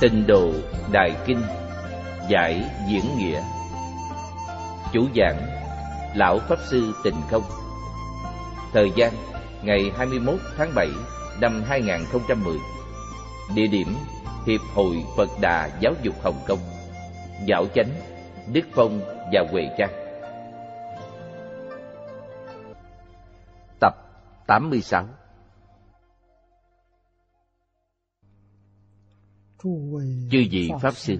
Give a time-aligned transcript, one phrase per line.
[0.00, 0.52] Tịnh độ
[0.92, 1.42] Đại Kinh
[2.28, 3.42] Giải Diễn Nghĩa.
[4.92, 5.36] Chủ giảng
[6.14, 7.42] Lão Pháp Sư Tịnh Không.
[8.72, 9.12] Thời gian
[9.62, 10.88] ngày 21 tháng 7
[11.40, 12.56] năm 2010
[13.54, 13.96] Địa điểm
[14.46, 16.58] Hiệp hội Phật Đà Giáo dục Hồng Kông
[17.46, 17.90] Dạo Chánh,
[18.52, 19.00] Đức Phong
[19.32, 19.92] và Huệ Trang.
[23.80, 23.94] Tập
[24.46, 25.04] 86
[30.30, 31.14] Chư vị Pháp Sư.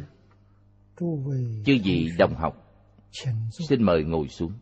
[1.66, 2.62] Chư vị đồng học.
[3.68, 4.52] Xin mời ngồi xuống.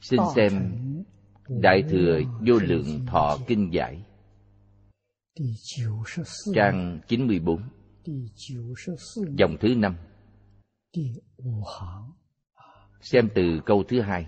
[0.00, 0.52] Xin xem
[1.48, 4.04] Đại Thừa Vô Lượng Thọ Kinh Giải.
[6.54, 7.62] Trang 94
[9.38, 9.96] Dòng thứ năm.
[13.00, 14.26] Xem từ câu thứ hai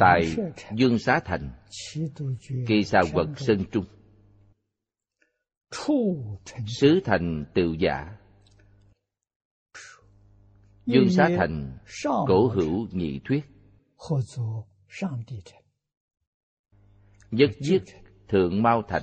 [0.00, 0.36] Tại
[0.74, 1.50] Dương Xá Thành
[2.66, 3.84] Kỳ xà quật Sơn Trung.
[6.66, 8.16] Sứ thành tự giả.
[10.86, 13.44] Dương Xá Thành Cổ hữu nhị thuyết.
[17.30, 17.82] Nhất giết
[18.28, 19.02] Thượng Mao Thành.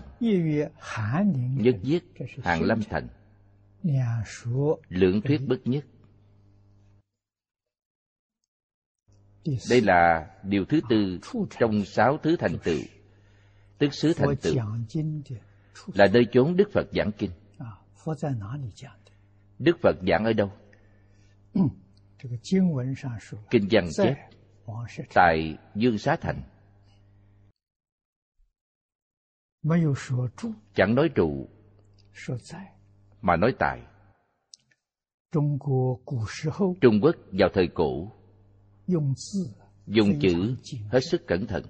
[1.56, 2.03] Nhất giết
[2.44, 3.08] Hàng Lâm Thành.
[4.90, 5.86] Lượng thuyết bất nhất
[9.69, 11.19] Đây là điều thứ tư
[11.59, 12.80] trong sáu thứ thành tựu.
[13.78, 14.56] Tức xứ thành tựu.
[15.94, 17.31] Là nơi chốn Đức Phật giảng kinh.
[19.59, 20.52] Đức Phật giảng ở đâu?
[23.50, 24.16] Kinh văn chép.
[25.14, 26.41] Tại Dương Xá Thành.
[30.75, 31.50] Chẳng nói trụ
[33.22, 33.81] Mà nói tại.
[36.81, 38.12] Trung Quốc vào thời cổ
[39.88, 40.55] dùng chữ
[40.91, 41.63] hết sức cẩn thận.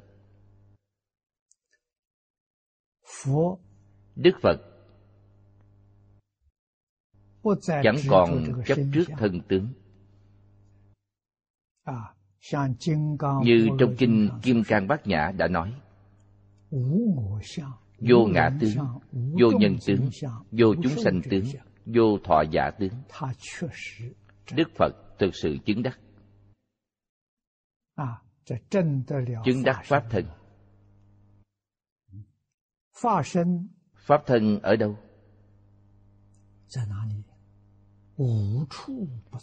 [4.15, 4.57] đức phật
[7.83, 9.67] chẳng còn chấp trước thân tướng.
[13.43, 15.73] như trong kinh kim cang bát nhã đã nói
[17.99, 18.77] vô ngã tướng
[19.11, 20.09] vô nhân tướng
[20.51, 21.45] vô chúng sanh tướng
[21.85, 22.93] vô thọ giả tướng.
[24.55, 25.99] Đức phật thực sự chứng đắc
[29.45, 30.25] chứng đắc pháp thân.
[33.95, 34.97] Pháp thân ở đâu?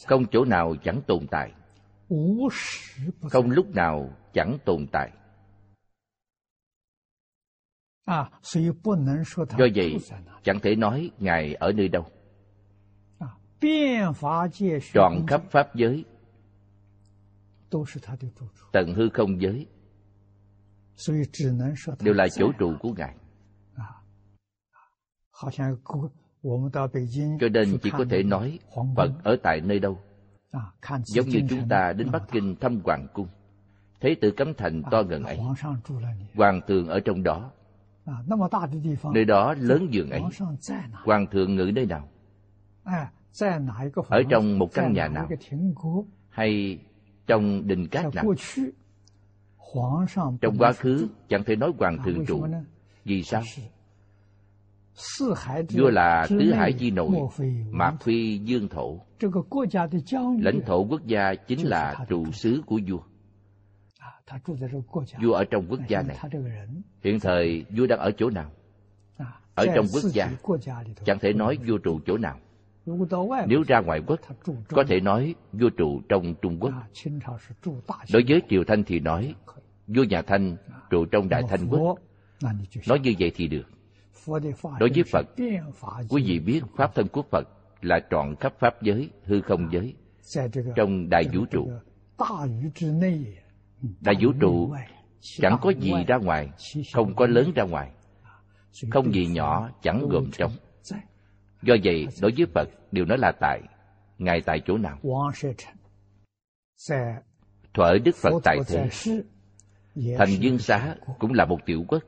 [0.07, 1.53] Không chỗ nào chẳng tồn tại.
[3.31, 5.13] Không lúc nào chẳng tồn tại.
[9.59, 9.97] Do vậy
[10.43, 12.07] chẳng thể nói ngài ở nơi đâu.
[14.95, 16.05] Trọn khắp pháp giới
[18.73, 19.67] tận hư không giới.
[22.01, 23.15] đều là chỗ trụ của ngài.
[27.41, 28.59] cho nên chỉ có thể nói
[28.97, 29.99] phật ở tại nơi đâu.
[31.05, 33.29] giống như chúng ta đến bắc kinh thăm hoàng cung.
[34.01, 35.39] Thấy tự cấm thành to gần ấy.
[36.35, 37.51] hoàng thượng ở trong đó.
[39.15, 40.23] nơi đó lớn giường ấy.
[41.05, 42.09] hoàng thượng ngự nơi nào?
[44.09, 45.29] ở trong một căn nhà nào?
[46.29, 46.79] hay
[47.27, 48.25] trong đình cát nào
[50.41, 52.47] trong quá khứ chẳng thể nói hoàng thượng trụ.
[53.05, 53.43] vì sao
[55.71, 57.11] vua là tứ hải di nội
[57.71, 59.01] mạc phi dương thổ.
[60.41, 63.01] lãnh thổ quốc gia chính là trụ xứ của vua.
[65.23, 66.17] vua ở trong quốc gia này
[67.05, 70.31] hiện thời vua đang ở chỗ nào？ở trong quốc gia
[71.05, 72.39] chẳng thể nói vua trụ chỗ nào
[73.47, 74.21] nếu ra ngoại quốc,
[74.69, 76.73] có thể nói vua trụ trong trung quốc.
[78.13, 79.35] Đối với triều thanh thì nói,
[79.87, 80.57] vua nhà thanh,
[80.91, 81.99] trụ trong đại thanh quốc.
[82.89, 83.65] Nói như vậy thì được.
[84.79, 85.27] Đối với phật,
[86.09, 87.49] quý vị biết pháp thân của phật
[87.83, 89.95] là trọn khắp pháp giới, hư không giới,
[90.77, 91.71] trong đại vũ trụ.
[94.01, 94.75] Đại vũ trụ
[95.21, 96.51] chẳng có gì ra ngoài,
[96.95, 97.91] không có lớn ra ngoài,
[98.91, 100.53] không gì nhỏ, chẳng gồm trong
[101.63, 103.61] do vậy đối với phật đều nói là tại.
[104.19, 104.99] Ngài tại chỗ nào?
[107.75, 108.89] Thuở đức phật tại thế.
[110.19, 112.03] thành dương xá cũng là một tiểu quốc.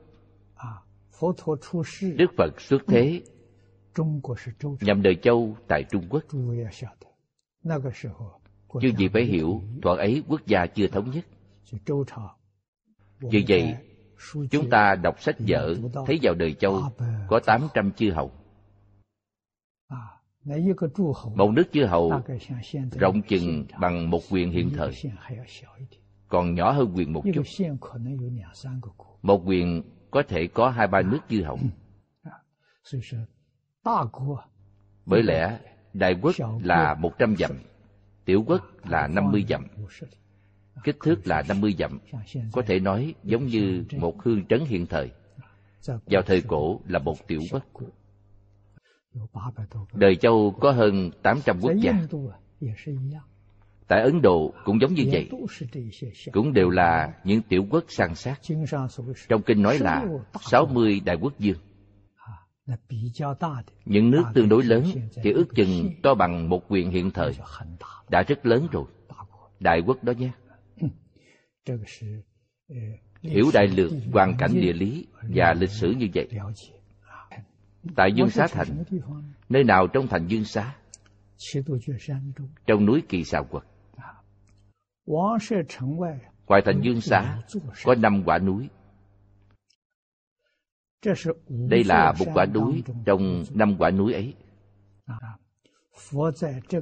[2.15, 3.21] Đức phật xuất thế.
[4.81, 6.23] Nhằm đời châu tại trung quốc.
[8.81, 11.25] Chứ gì phải hiểu thuở ấy quốc gia chưa thống nhất.
[13.19, 13.75] Vì vậy
[14.51, 15.75] chúng ta đọc sách vở
[16.05, 16.83] thấy vào đời châu
[17.27, 18.31] có tám trăm chư hầu
[21.35, 22.21] một nước chư hầu
[22.91, 29.81] rộng chừng bằng một quyền hiện thời。còn nhỏ hơn quyền một chút。một quyền
[30.11, 31.69] có thể có hai ba nước dư hỏng
[35.05, 35.59] bởi lẽ
[35.93, 37.51] đại quốc là một trăm dặm
[38.25, 39.67] tiểu quốc là năm mươi dặm.
[40.83, 41.99] kích thước là năm mươi dặm.
[42.51, 45.11] Có thể nói giống như một hương trấn hiện thời.
[46.05, 47.63] Vào thời cổ là một tiểu quốc
[49.93, 51.93] đời châu có hơn tám trăm quốc gia.
[53.87, 55.29] tại ấn độ cũng giống như vậy.
[56.31, 58.39] cũng đều là những tiểu quốc san sát.
[59.29, 60.05] trong kinh nói là
[60.41, 61.57] sáu mươi đại quốc dương
[63.85, 64.83] những nước tương đối lớn
[65.23, 67.33] thì ước chừng to bằng một quyền hiện thời.
[68.09, 68.85] đã rất lớn rồi.
[69.59, 70.31] đại quốc đó nhé.
[73.21, 76.27] hiểu đại lược hoàn cảnh địa lý và lịch sử như vậy
[77.95, 78.83] tại dương xá thành
[79.49, 80.75] nơi nào trong thành dương xá?
[82.65, 83.63] Trong núi kỳ xào quật.
[86.47, 87.41] Ngoài thành dương xá
[87.83, 88.69] có năm quả núi.
[91.47, 94.33] Đây là một quả núi trong năm quả núi ấy.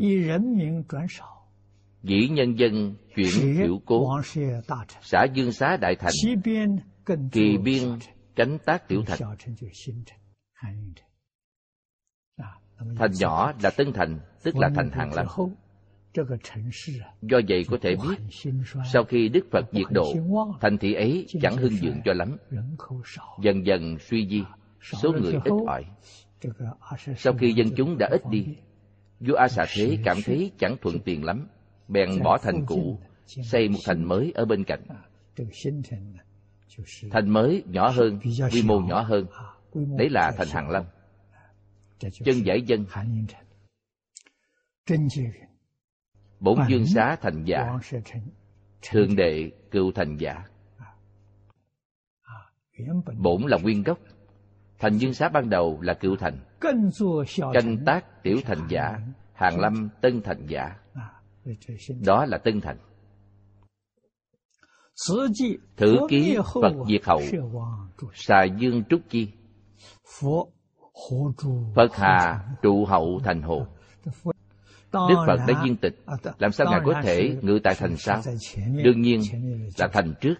[2.03, 4.19] Dĩ nhân dân chuyển hiểu cố
[5.01, 6.13] Xã Dương Xá Đại Thành
[7.31, 7.83] Kỳ biên
[8.35, 9.19] cánh tác tiểu thành.
[12.97, 15.25] Thành nhỏ là Tân Thành Tức là thành Hàng Lâm
[17.21, 18.39] Do vậy có thể biết,
[18.93, 20.13] sau khi Đức Phật diệt độ,
[20.61, 22.37] thành thị ấy chẳng hưng vượng cho lắm.
[23.41, 24.43] Dần dần suy di,
[24.81, 25.85] số người ít ỏi.
[27.17, 28.45] Sau khi dân chúng đã ít đi,
[29.19, 31.47] vua A Xà Thế cảm thấy chẳng thuận tiện lắm,
[31.87, 34.83] bèn bỏ thành cũ, xây một thành mới ở bên cạnh.
[37.11, 38.19] Thành mới nhỏ hơn,
[38.51, 39.25] quy mô nhỏ hơn,
[39.73, 40.85] đấy là thành Hàng Lâm.
[41.99, 42.85] Chân giải dân
[46.41, 47.79] bổn dương xá thành giả
[48.91, 50.43] thượng đệ cựu thành giả
[53.17, 53.97] bổn là nguyên gốc.
[54.79, 56.39] Thành dương xá ban đầu là cựu thành.
[57.53, 58.99] Canh tác tiểu thành giả
[59.33, 60.75] hàng lâm tân thành giả
[62.05, 62.77] đó là tân thành.
[65.77, 67.21] Thử ký phật diệt hậu.
[68.13, 69.31] xà dương trúc chi.
[71.75, 73.67] Phật hà trụ hậu thành hồ
[74.93, 75.95] Đức Phật đã viên tịch,
[76.39, 78.21] làm sao Ngài có thể ngự tại thành sao?
[78.83, 79.21] Đương nhiên
[79.77, 80.35] là thành trước.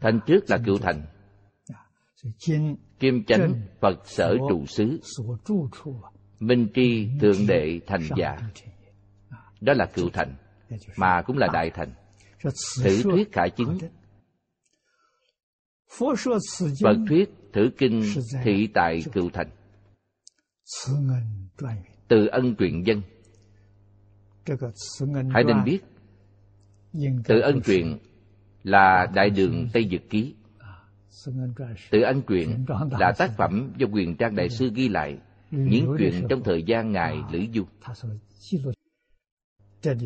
[0.00, 1.06] Thành trước là cựu thành.
[3.00, 5.00] Kim chánh Phật sở trụ xứ.
[6.40, 8.36] Minh tri thượng đệ thành giả.
[9.60, 10.34] Đó là cựu thành,
[10.96, 11.92] mà cũng là đại thành.
[12.82, 13.78] Thử thuyết khả chứng.
[16.82, 18.02] Phật thuyết thử kinh
[18.44, 19.50] thị tại cựu thành.
[22.08, 23.02] Từ ân truyền dân
[25.30, 25.80] Hãy nên biết,
[27.24, 27.98] tự ân truyện
[28.62, 30.34] là đại đường Tây Dực Ký.
[31.90, 32.64] Tự ân truyện
[32.98, 35.18] là tác phẩm do quyền trang đại sư ghi lại
[35.50, 37.64] những chuyện trong thời gian ngài Lữ Du.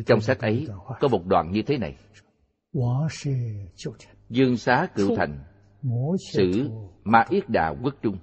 [0.05, 0.67] Trong sách ấy
[0.99, 1.95] có một đoạn như thế này.
[4.29, 5.43] Dương xá cựu thành,
[6.33, 6.69] sử
[7.03, 8.17] ma yết đà quốc trung.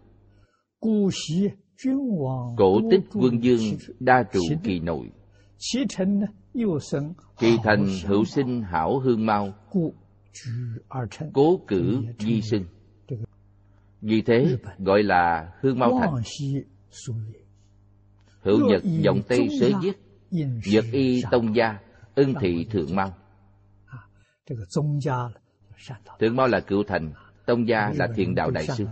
[2.56, 5.10] Cổ tích quân dương đa trụ kỳ nội
[7.38, 9.54] Kỳ thành hữu sinh hảo hương mau.
[11.32, 12.64] Cố cử di sinh
[14.00, 16.14] Vì thế gọi là hương mau thành.
[18.40, 19.96] Hữu nhật dòng Tây sớ giết
[20.72, 21.78] Nhật y tông gia
[22.14, 23.14] Ân thị thượng mau
[26.20, 27.12] Thượng Mao là cựu thành,
[27.46, 28.86] Tông gia là thiền đạo đại sư.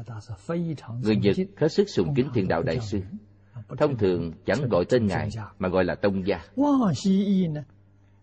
[1.02, 3.00] Người Nhật hết sức sùng kính thiền đạo đại sư.
[3.78, 6.40] Thông thường chẳng gọi tên ngài mà gọi là Tông gia.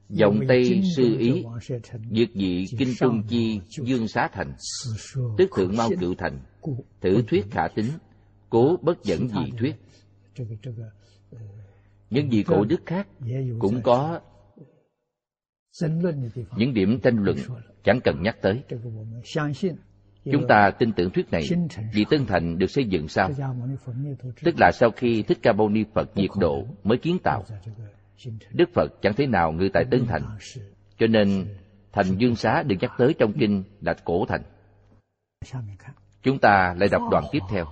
[0.10, 1.44] Dòng Tây sư ý,
[2.12, 4.54] diệt dị kinh trung chi dương xá thành,
[5.38, 6.39] tức thượng mau cựu thành,
[7.01, 7.86] thử thuyết khả tính,
[8.50, 9.75] cố bất dẫn dị thuyết.
[12.10, 13.08] Những vị cổ đức khác
[13.60, 14.20] cũng có
[16.58, 17.38] những điểm tranh luận
[17.84, 18.63] chẳng cần nhắc tới.
[20.32, 21.44] Chúng ta tin tưởng thuyết này,
[21.94, 23.29] vì Tân Thành được xây dựng sao?
[24.44, 27.44] Tức là sau khi Thích Ca Mâu Ni Phật diệt độ mới kiến tạo.
[28.51, 30.24] Đức Phật chẳng thế nào ngự tại Tân Thành.
[30.98, 31.48] Cho nên,
[31.91, 34.41] thành Dương Xá được nhắc tới trong kinh là cổ thành.
[36.22, 37.65] Chúng ta lại đọc đoạn tiếp theo.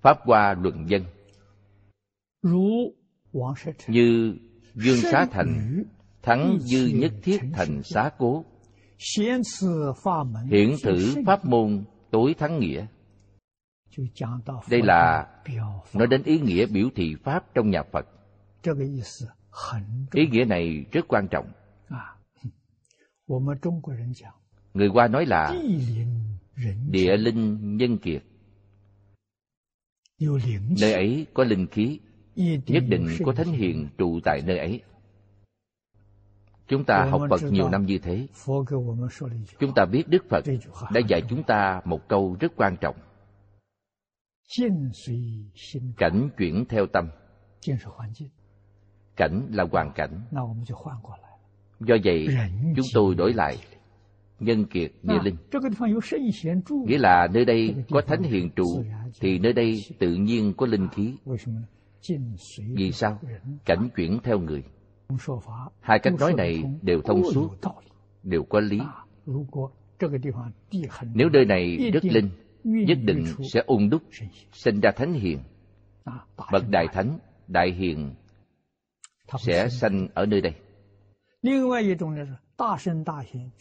[0.00, 1.04] Pháp Hoa Luận Dân
[3.88, 4.36] Như
[4.74, 5.82] Dương Xá Thành,
[6.22, 8.44] thắng dư nhất thiết thành xá cố
[10.50, 12.86] hiển thử pháp môn tối thắng nghĩa.
[14.70, 15.26] đây là
[15.94, 18.06] nói đến ý nghĩa biểu thị pháp trong nhà phật.
[20.12, 21.52] ý nghĩa này rất quan trọng.
[24.74, 25.54] người hoa nói là
[26.90, 28.22] địa linh nhân kiệt.
[30.80, 32.00] Nơi ấy có linh khí
[32.44, 34.82] nhất định có thánh hiền trụ tại nơi ấy
[36.68, 38.26] Chúng ta học Phật nhiều năm như thế.
[39.58, 40.44] Chúng ta biết Đức Phật
[40.92, 42.96] đã dạy chúng ta một câu rất quan trọng.
[45.96, 47.08] Cảnh chuyển theo tâm.
[49.16, 50.22] Cảnh là hoàn cảnh.
[51.80, 52.26] Do vậy,
[52.76, 53.56] chúng tôi đổi lại
[54.40, 55.36] nhân kiệt địa linh.
[56.86, 58.64] Nghĩa là nơi đây có thánh hiền trụ,
[59.20, 61.14] thì nơi đây tự nhiên có linh khí.
[62.76, 63.20] Vì sao?
[63.64, 64.64] Cảnh chuyển theo người.
[65.80, 67.48] Hai cách nói này đều thông suốt,
[68.22, 68.80] đều có lý.
[71.14, 72.30] Nếu nơi này rất linh,
[72.64, 74.02] nhất định sẽ ung đúc,
[74.52, 75.38] sinh ra thánh hiền.
[76.52, 78.14] Bậc đại thánh, đại hiền
[79.38, 80.54] sẽ sanh ở nơi đây.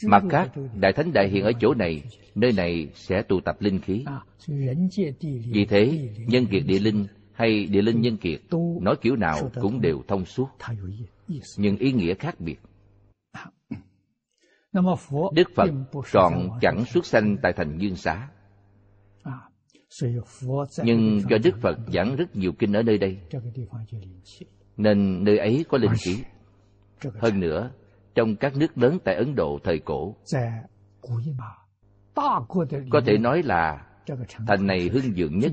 [0.03, 2.03] Mặt khác, đại thánh đại hiền ở chỗ này,
[2.35, 4.05] nơi này sẽ tụ tập linh khí.
[5.51, 8.41] Vì thế, nhân kiệt địa linh hay địa linh nhân kiệt,
[8.81, 10.47] nói kiểu nào cũng đều thông suốt
[11.57, 12.59] nhưng ý nghĩa khác biệt.
[15.33, 15.69] Đức phật
[16.11, 18.29] trọn chẳng xuất sanh tại thành dương xá.
[20.83, 23.19] Nhưng do đức phật giảng rất nhiều kinh ở nơi đây
[24.77, 26.23] nên nơi ấy có linh khí.
[27.21, 27.71] hơn nữa
[28.15, 30.15] trong các nước lớn tại ấn độ thời cổ
[32.89, 33.87] có thể nói là
[34.47, 35.51] thành này hưng vượng nhất.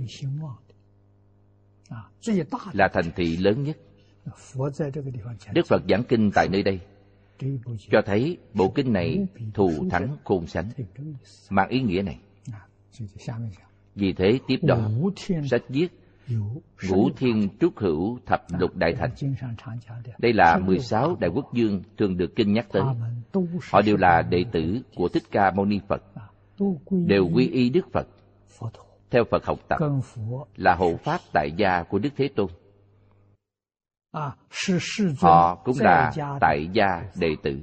[2.73, 3.77] là thành thị lớn nhất
[5.53, 6.81] Đức Phật giảng kinh tại nơi đây
[7.91, 10.71] cho thấy bộ kinh này thù thắng khôn sánh.
[11.51, 12.19] Mang ý nghĩa này.
[13.95, 14.91] Vì thế tiếp đó
[15.51, 15.89] sách viết,
[16.89, 19.11] ngũ thiên trúc hữu thập lục đại thành.
[20.19, 22.83] Đây là 16 đại quốc dương thường được kinh nhắc tới.
[23.71, 26.03] Họ đều là đệ tử của thích ca mâu ni phật.
[26.91, 28.09] Đều quy y đức phật.
[29.11, 29.79] Theo phật học tập,
[30.57, 32.47] là hộ pháp tại gia của đức thế tôn.
[35.19, 37.59] Họ cũng là tại gia đệ tử.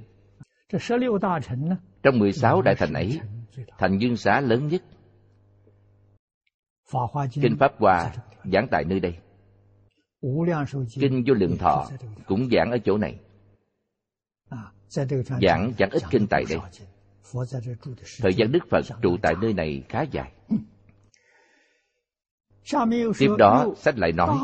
[2.03, 3.19] Trong 16 đại thành ấy,
[3.77, 4.83] thành dương xá lớn nhất.
[7.33, 8.11] Kinh Pháp Hoa
[8.53, 9.17] giảng tại nơi đây.
[10.99, 11.89] Kinh Vô Lượng Thọ
[12.25, 13.19] cũng giảng ở chỗ này.
[15.41, 16.59] Giảng chẳng ít kinh tại đây.
[18.21, 20.31] Thời gian Đức Phật trụ tại nơi này khá dài.
[23.19, 24.37] Tiếp đó, sách lại nói,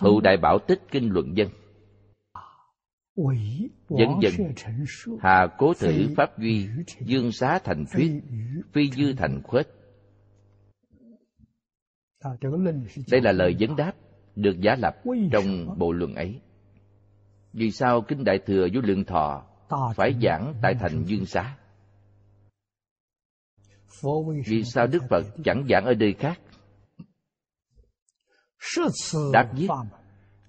[0.00, 1.48] Hữu Đại Bảo Tích Kinh Luận Dân.
[3.88, 4.32] Dân dân,
[5.20, 6.68] Hà Cố Thử Pháp Duy,
[7.00, 8.12] Dương Xá Thành Thuyết,
[8.72, 9.68] Phi Dư Thành Khuết.
[13.10, 13.92] Đây là lời vấn đáp
[14.36, 14.96] được giả lập
[15.32, 16.40] trong bộ luận ấy.
[17.52, 19.44] Vì sao Kinh Đại Thừa Vô Lượng Thọ
[19.96, 21.56] phải giảng tại thành Dương Xá?
[24.46, 26.40] Vì sao Đức Phật chẳng giảng ở nơi khác?
[29.32, 29.68] Đáp viết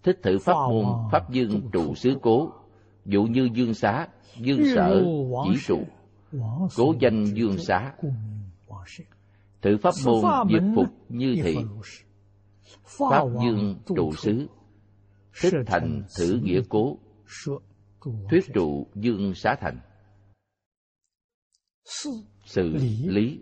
[0.04, 2.52] Thích thử pháp môn Pháp dương trụ xứ cố.
[3.06, 5.04] Dụ như dương xá Dương sở
[5.44, 5.84] chỉ trụ.
[6.76, 7.94] Cố danh dương xá.
[9.62, 11.58] Thử pháp môn diệt phục như thị
[12.84, 14.48] Pháp dương trụ xứ.
[15.42, 16.98] Thích thành thử nghĩa cố.
[18.30, 19.80] Thuyết trụ dương xá thành.
[22.46, 23.42] Sự lý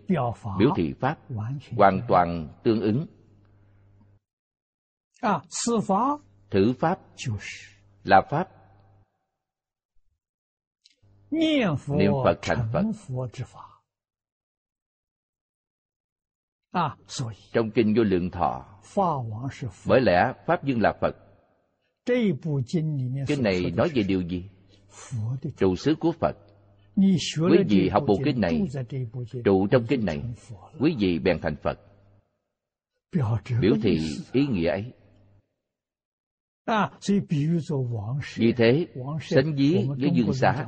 [0.58, 1.18] biểu thị pháp
[1.76, 3.06] hoàn toàn tương ứng
[6.50, 7.00] Thử pháp
[8.04, 8.48] là pháp
[11.30, 12.82] niệm Phật thành Phật.
[17.52, 18.64] Trong kinh vô lượng thọ,
[19.86, 21.16] bởi lẽ Pháp Dương là Phật.
[23.26, 24.50] Kinh này nói về điều gì?
[25.56, 26.36] Trụ xứ của Phật.
[26.96, 28.60] Quý vị học bộ kinh này,
[29.44, 30.22] trụ trong kinh này,
[30.80, 31.80] quý vị bèn thành Phật.
[33.60, 33.98] Biểu thị
[34.32, 34.92] ý nghĩa ấy.
[38.36, 38.86] Vì thế,
[39.20, 40.66] sánh dí với dương xá,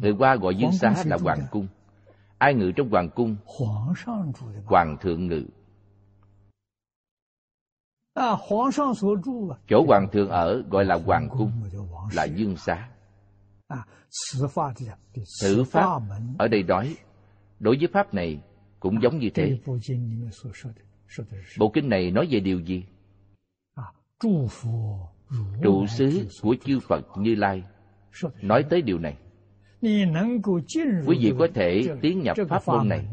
[0.00, 1.66] người qua gọi dương xá là hoàng cung.
[2.38, 3.36] Ai ngự trong hoàng cung?
[4.66, 5.44] Hoàng thượng ngự.
[9.68, 11.52] Chỗ hoàng thượng ở gọi là hoàng cung,
[12.12, 12.88] là dương xá.
[15.42, 16.00] Thử pháp
[16.38, 16.96] ở đây nói,
[17.60, 18.42] đối với pháp này
[18.80, 19.58] cũng giống như thế.
[21.58, 22.84] Bộ kinh này nói về điều gì?
[25.62, 27.62] Trụ xứ của chư Phật Như Lai
[28.42, 29.18] nói tới điều này.
[31.06, 33.08] Quý vị có thể tiến nhập pháp môn này,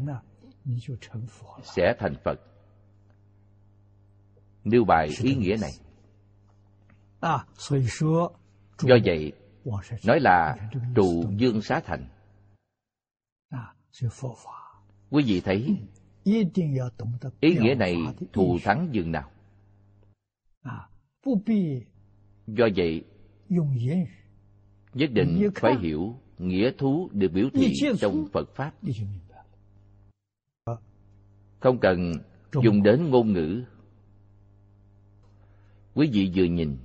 [1.62, 2.40] sẽ thành Phật.
[4.64, 5.70] Nêu bài ý nghĩa này.
[8.80, 9.32] Do vậy,
[10.06, 10.56] nói là
[10.94, 12.08] trụ dương xá thành.
[15.10, 15.78] Quý vị thấy
[17.40, 17.96] ý nghĩa này
[18.32, 19.30] thù thắng dường nào?
[22.46, 23.04] Do vậy,
[24.94, 28.72] nhất định phải hiểu nghĩa thú được biểu thị trong Phật Pháp.
[31.60, 32.12] Không cần
[32.62, 33.62] dùng đến ngôn ngữ.
[35.94, 36.76] Quý vị vừa nhìn,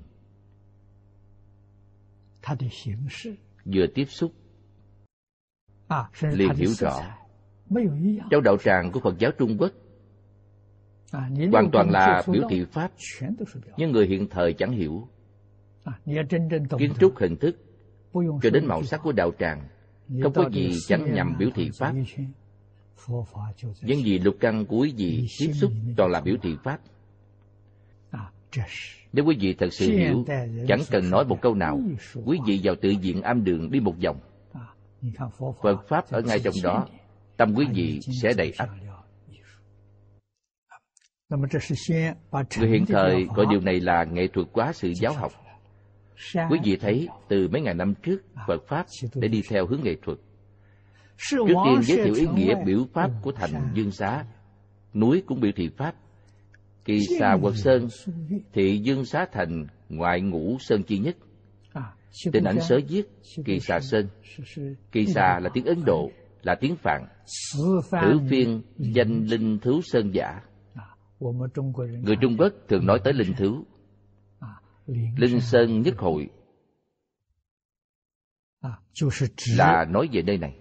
[3.66, 4.32] vừa tiếp xúc,
[6.22, 7.00] liền hiểu rõ.
[8.32, 9.72] Trong đạo tràng của Phật giáo Trung Quốc,
[11.52, 12.92] hoàn toàn là biểu thị Pháp,
[13.78, 15.08] nhưng người hiện thời chẳng hiểu.
[16.78, 17.58] Kiến trúc hình thức
[18.14, 19.68] cho đến màu sắc của đạo tràng
[20.24, 21.94] không có gì chẳng nhằm biểu thị pháp.
[23.82, 26.80] những gì lục căn của quý vị tiếp xúc toàn là biểu thị pháp.
[29.14, 30.26] Nếu quý vị thật sự hiểu
[30.68, 31.80] chẳng cần nói một câu nào.
[32.26, 34.20] Quý vị vào tự diện am đường đi một vòng.
[35.62, 36.88] Phật pháp ở ngay trong đó.
[37.38, 38.70] tâm quý vị sẽ đầy ắp
[42.60, 45.32] người hiện thời gọi điều này là nghệ thuật quá sự giáo học
[46.50, 48.18] Quý vị thấy từ mấy ngàn năm trước
[48.48, 50.18] Phật Pháp để đi theo hướng nghệ thuật.
[51.30, 54.26] Trước tiên giới thiệu ý nghĩa biểu Pháp của thành Dương Xá.
[54.94, 55.96] Núi cũng biểu thị Pháp.
[56.86, 57.88] Kỳ xà quật sơn
[58.54, 61.16] thị Dương Xá thành ngoại ngũ sơn chi nhất.
[62.32, 63.04] Tình ảnh sớ viết
[63.46, 64.08] Kỳ xà sơn.
[64.92, 67.06] Kỳ xà là tiếng Ấn Độ, là tiếng Phạn.
[67.92, 70.42] Thử phiên danh linh thú sơn giả.
[72.04, 73.66] Người Trung Quốc thường nói tới linh thú
[75.18, 76.30] Linh Sơn Nhất Hội
[79.58, 80.58] là nói về nơi này.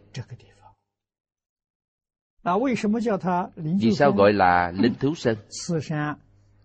[3.81, 5.37] Vì sao gọi là Linh Thú Sơn?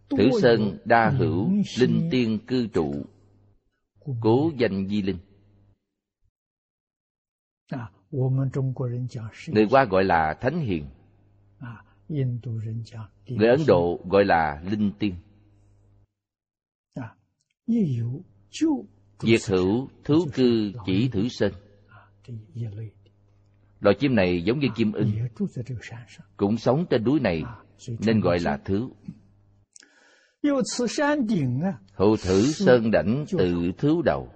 [0.10, 3.06] Thử Sơn đa hữu linh tiên cư trụ,
[4.22, 5.18] cố danh di linh.
[9.48, 10.86] Người qua gọi là Thánh Hiền.
[13.28, 15.16] Người Ấn Độ gọi là Linh Tiên.
[19.20, 21.54] Diệt hữu thú cư chỉ thử sinh
[23.80, 25.12] Loài chim này giống như chim ưng
[26.38, 27.44] Cũng sống trên núi này
[28.00, 28.90] Nên gọi là thứ.
[31.94, 34.30] Hữu thử sơn đảnh tự thứ đầu.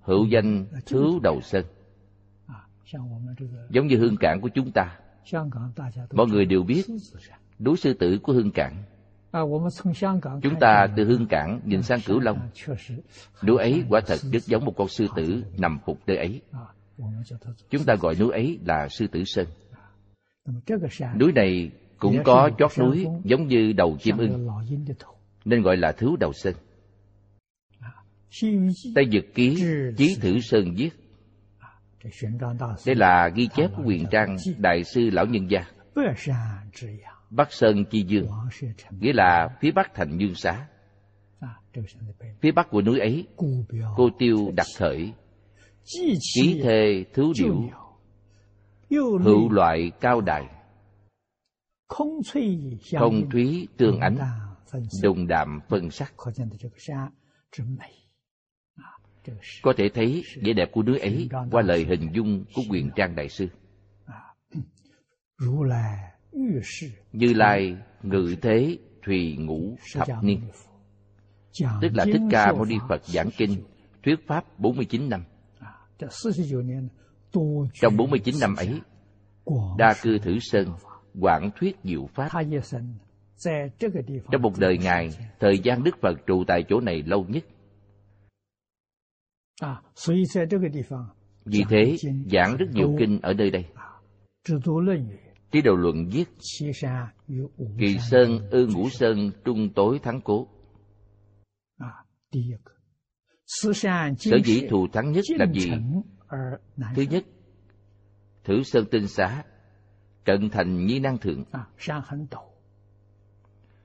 [0.00, 1.64] Hữu danh thứ đầu sơn.
[3.70, 4.98] Giống như hương cảng của chúng ta
[6.12, 6.82] Mọi người đều biết
[7.58, 12.48] Núi sư tử của hương cảng。Chúng ta từ hương cảng nhìn sang cửu long
[13.42, 17.94] Núi ấy quả thật rất giống một con sư tử nằm phục nơi ấy。Chúng ta
[17.94, 23.96] gọi núi ấy là sư tử sơn。Núi này cũng có chót núi giống như đầu
[24.00, 29.64] chim ưng。Nên gọi là thứ đầu sơn。Tây Dực Ký
[29.96, 30.90] Chí Thử Sơn viết
[32.86, 35.60] Đây là ghi chép của quyền trang Đại sư Lão Nhân Gia.
[37.30, 38.26] Bắc Sơn Chi Dương,
[39.00, 40.66] nghĩa là phía bắc thành Dương Xá.
[42.40, 43.26] Phía bắc của núi ấy,
[43.96, 45.12] cô tiêu đặt khởi,
[46.34, 47.68] ký thê thú điểu,
[49.20, 50.44] hữu loại cao đại,
[52.98, 54.18] không thúy tương ánh,
[55.02, 56.14] đồng đạm phân sắc.
[59.62, 63.16] Có thể thấy vẻ đẹp của núi ấy qua lời hình dung của quyền trang
[63.16, 63.48] đại sư.
[67.12, 70.40] Như Lai ngự thế thùy ngũ thập niên
[71.82, 73.62] Tức là Thích Ca Mâu Ni Phật giảng kinh
[74.04, 75.24] Thuyết Pháp 49 năm
[77.80, 78.80] Trong 49 năm ấy,
[79.78, 80.68] Đa cư thử sơn,
[81.20, 82.28] quảng thuyết diệu Pháp.
[84.32, 85.08] Trong một đời Ngài,
[85.40, 87.44] thời gian Đức Phật trụ tại chỗ này lâu nhất.
[91.44, 91.96] Vì thế,
[92.32, 93.64] giảng rất nhiều kinh ở nơi đây.
[95.52, 96.24] Trí đầu luận viết
[97.78, 100.48] Kỳ sơn ư ngũ sơn trung tối thắng cố
[104.18, 105.70] Sở dĩ thù thắng nhất là gì?
[106.94, 107.24] Thứ nhất,
[108.44, 109.44] thử sơn tinh xá,
[110.24, 111.44] cận thành nhi năng thượng.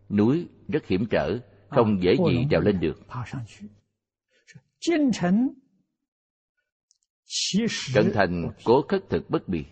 [0.10, 3.00] Núi rất hiểm trở, không dễ gì trèo lên được.
[7.94, 9.66] Cận thành cố khất thực bất bì.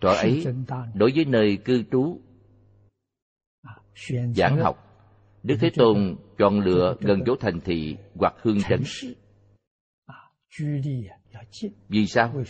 [0.00, 0.44] Trò ấy,
[0.94, 2.20] đối với nơi cư trú,
[4.36, 4.86] giảng học,
[5.42, 8.82] Đức Thế Tôn chọn lựa gần chỗ thành thị hoặc hương trấn.
[11.88, 12.42] Vì sao?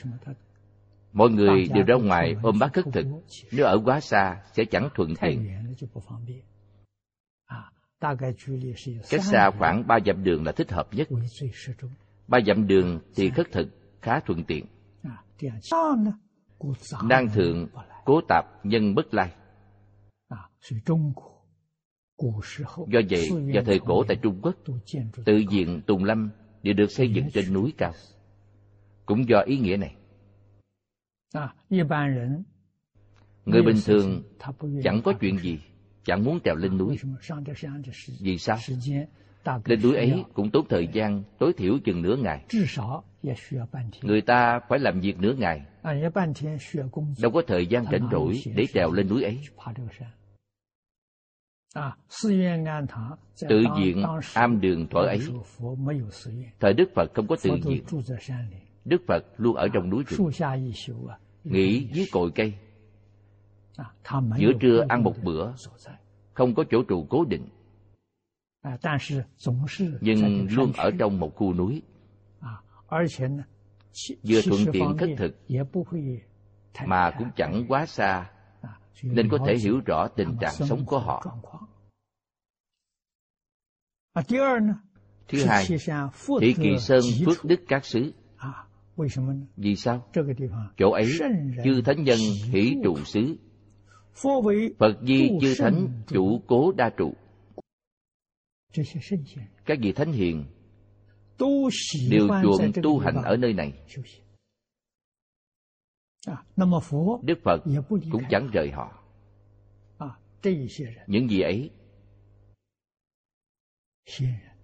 [1.12, 3.06] Mọi người đều ra ngoài ôm bát khất thực,
[3.52, 5.48] nếu ở quá xa sẽ chẳng thuận tiện.
[9.10, 11.08] Cách xa khoảng ba dặm đường là thích hợp nhất.
[12.28, 13.68] Ba dặm đường thì khất thực
[14.02, 14.66] khá thuận tiện.
[17.04, 17.68] Năng thượng
[18.04, 19.32] cố tạp nhân bất lai.
[22.88, 24.54] Do vậy, vào thời cổ tại Trung Quốc,
[25.24, 26.30] tự diện Tùng Lâm
[26.62, 27.92] đều được xây dựng trên núi cao.
[29.06, 29.96] Cũng do ý nghĩa này.
[33.44, 34.22] Người bình thường
[34.82, 35.58] chẳng có chuyện gì,
[36.04, 36.96] chẳng muốn trèo lên núi.
[38.20, 38.58] Vì sao?
[39.64, 42.44] Lên núi ấy cũng tốn thời gian tối thiểu chừng nửa ngày.
[44.02, 45.62] Người ta phải làm việc nửa ngày.
[47.22, 49.40] Đâu có thời gian rảnh rỗi để trèo lên núi ấy.
[53.48, 54.02] Tự diện
[54.34, 57.84] am đường thuở ấy。Thời Đức Phật không có tự diện
[58.84, 66.64] Đức Phật luôn ở trong núi rừng。Nghỉ dưới cội cây。Giữa trưa ăn một bữa。Không có
[66.70, 67.48] chỗ trụ cố định
[70.00, 71.82] Nhưng luôn ở trong một khu núi
[74.22, 75.36] Vừa thuận tiện khất thực
[76.86, 78.30] Mà cũng chẳng quá xa
[79.02, 81.24] nên có thể hiểu rõ tình trạng sống của họ.
[85.28, 85.66] Thứ hai,
[86.40, 88.12] Thị Kỳ Sơn phước đức các xứ.
[89.56, 90.06] Vì sao?
[90.76, 91.18] Chỗ ấy,
[91.64, 92.18] chư thánh nhân
[92.50, 93.36] hỷ trụ xứ.
[94.78, 97.14] Phật di chư thánh chủ cố đa trụ.
[99.64, 100.44] Các vị thánh hiền
[102.10, 103.72] đều chuộng tu hành ở nơi này.
[107.22, 109.02] Đức Phật cũng chẳng rời họ.
[111.06, 111.70] Những gì ấy,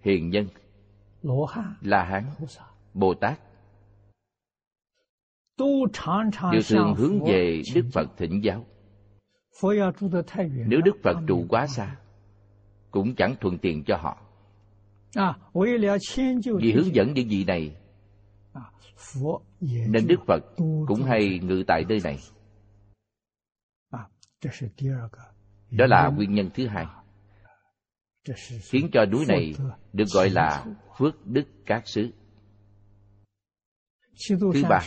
[0.01, 0.47] hiền nhân,
[1.81, 2.23] La Hán,
[2.93, 3.39] Bồ Tát,
[6.51, 8.65] đều thường hướng về Đức Phật thỉnh giáo.
[10.67, 11.99] Nếu Đức Phật trụ quá xa,
[12.93, 14.17] cũng chẳng thuận tiện cho họ.
[16.61, 17.75] Vì hướng dẫn những gì này
[19.87, 20.43] nên Đức Phật
[20.87, 22.17] cũng hay ngự tại nơi này.
[25.71, 26.85] Đó là nguyên nhân thứ hai,
[28.61, 29.53] khiến cho núi này
[29.93, 30.65] được gọi là
[30.97, 32.11] phước đức các xứ.
[34.53, 34.79] Thứ ba,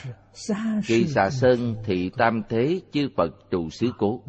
[0.86, 4.22] Kỳ xà sơn thị tam thế chư Phật trụ xứ cố.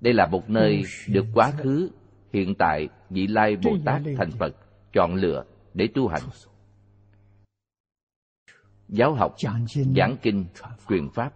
[0.00, 1.90] Đây là một nơi được quá khứ,
[2.32, 4.56] hiện tại, vị lai Bồ Tát thành Phật
[4.92, 5.44] chọn lựa
[5.74, 6.22] để tu hành.
[8.88, 9.36] Giáo học
[9.94, 10.46] giảng kinh
[10.88, 11.32] truyền pháp.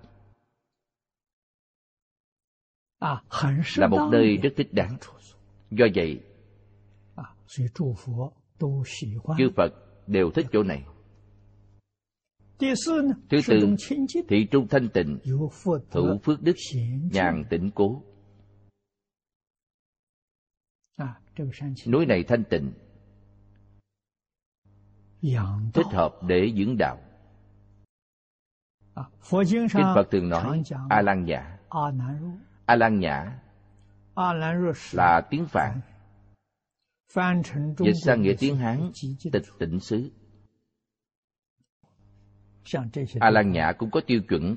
[3.77, 4.97] Là một nơi rất thích đáng.
[5.71, 6.21] Do vậy
[9.39, 9.73] chư phật
[10.07, 10.85] đều thích chỗ này
[13.31, 13.77] thứ tư
[14.29, 16.57] thị trung thanh tịnh hữu phước đức
[17.13, 18.03] nhàn tịnh cố.
[21.87, 22.73] Núi này thanh tịnh
[25.75, 26.99] thích hợp để dưỡng đạo.
[28.95, 31.59] À, kinh phật thường nói a lan nhã.
[32.67, 33.41] A lan nhã
[34.93, 35.81] là tiếng phạn.
[37.79, 38.91] Dịch sang nghĩa tiếng hán
[39.33, 40.11] tịch tịnh xứ
[43.21, 44.55] a lan nhã cũng có tiêu chuẩn.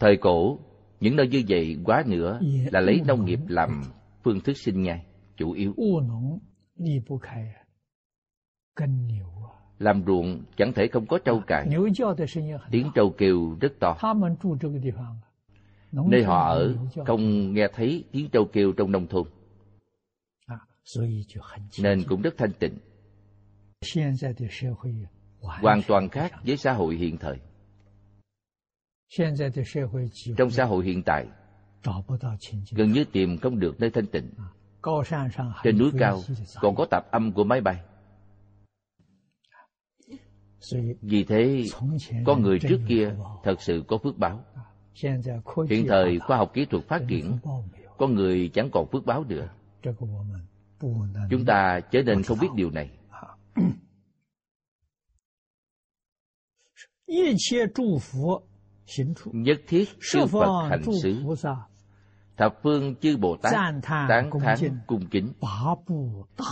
[0.00, 0.58] thời cổ
[1.00, 2.40] những nơi như vậy quá nữa
[2.72, 3.82] là lấy nông nghiệp làm
[4.24, 5.04] phương thức sinh nhai
[5.36, 5.74] chủ yếu.
[9.78, 11.66] Làm ruộng chẳng thể không có trâu cày.
[12.70, 13.96] Tiếng trâu kêu rất to.
[15.92, 19.28] Nơi họ ở không nghe thấy tiếng trâu kêu trong nông thôn.
[21.82, 22.78] nên cũng rất thanh tịnh
[25.42, 27.38] hoàn toàn khác với xã hội hiện thời.
[30.36, 31.26] Trong xã hội hiện tại
[32.70, 34.30] gần như tìm không được nơi thanh tịnh.
[35.62, 36.20] Trên núi cao
[36.60, 37.80] còn có tạp âm của máy bay.
[41.02, 41.64] Vì thế
[42.26, 44.44] con người trước kia thật sự có phước báo.
[45.70, 47.38] Hiện thời khoa học kỹ thuật phát triển
[47.98, 49.48] con người chẳng còn phước báo nữa.
[51.30, 52.90] Chúng ta trở nên không biết điều này
[59.32, 61.22] nhất thiết chư phật hành xứ
[62.36, 65.32] thập phương chư bồ tát tán thán cung kính.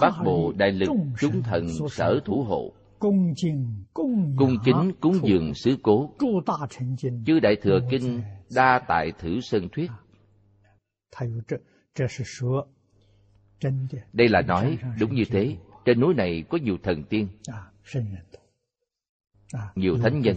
[0.00, 0.88] Bát bộ đại lực
[1.20, 2.72] chúng thần sở thủ hộ.
[2.98, 6.14] Cung kính cúng dường sứ cố.
[7.26, 8.22] Chư đại thừa kinh
[8.54, 9.90] đa tại thử sơn thuyết.
[14.12, 15.56] Đây là nói đúng như thế.
[15.84, 17.28] Trên núi này có nhiều thần tiên
[19.74, 20.36] nhiều thánh nhân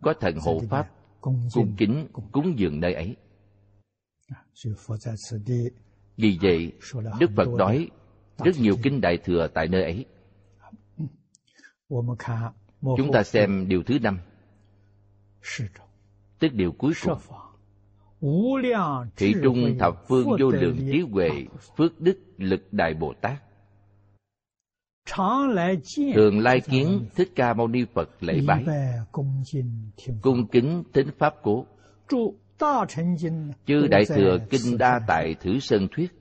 [0.00, 0.90] có thần hộ pháp
[1.50, 3.16] cung kính cúng dường nơi ấy.
[6.16, 6.72] Vì vậy
[7.20, 7.90] đức phật nói
[8.44, 10.06] rất nhiều kinh đại thừa tại nơi ấy.
[12.80, 14.18] Chúng ta xem điều thứ năm.
[16.38, 17.18] Tức điều cuối cùng.
[19.16, 21.30] Thị trung thập phương vô lượng trí huệ
[21.76, 23.42] phước đức lực đại bồ tát
[26.14, 28.64] thường lai kiến thích ca mâu ni phật lễ bái
[30.22, 31.66] cung kính thính pháp cố
[33.66, 36.12] chư đại thừa kinh đa tại thử sơn thuyết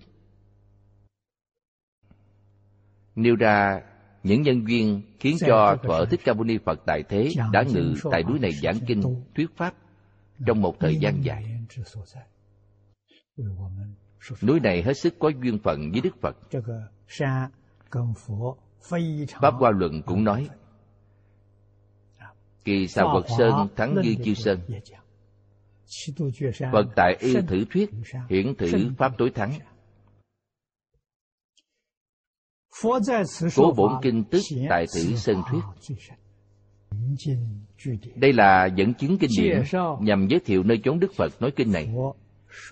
[3.15, 3.81] nêu ra
[4.23, 7.93] những nhân duyên khiến cho thuở thích ca mâu ni phật tại thế đã ngự
[8.11, 9.01] tại núi này giảng kinh
[9.35, 9.73] thuyết pháp
[10.45, 11.45] trong một thời gian dài
[14.41, 16.37] núi này hết sức có duyên phận với đức phật
[19.41, 20.49] pháp hoa luận cũng nói
[22.63, 24.59] kỳ xà quật sơn thắng như chiêu sơn.
[26.71, 27.89] Phật tại y thử thuyết
[28.29, 28.67] hiển thử
[28.97, 29.53] pháp tối thắng.
[33.55, 35.61] Cố bổn kinh tức tại thử sơn thuyết.
[38.15, 39.63] Đây là dẫn chứng kinh điển
[40.01, 41.93] nhằm giới thiệu nơi chốn đức phật nói kinh này.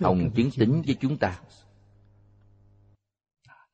[0.00, 1.40] Hồng chứng tính với chúng ta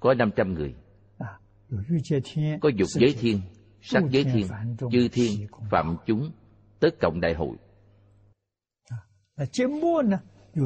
[0.00, 0.74] Có năm trăm người.
[2.60, 3.40] Có dục giới thiên
[3.80, 4.46] sắc giới thiên
[4.92, 6.30] chư thiên phạm chúng
[6.80, 7.56] tất cộng đại hội.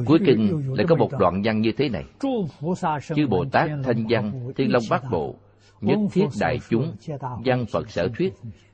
[0.05, 2.03] Cuối kinh lại có một đoạn văn như thế này.
[3.15, 5.35] Chư bồ tát thanh văn thiên long bát bộ
[5.81, 6.95] nhất thiết đại chúng
[7.45, 8.33] văn phật sở thuyết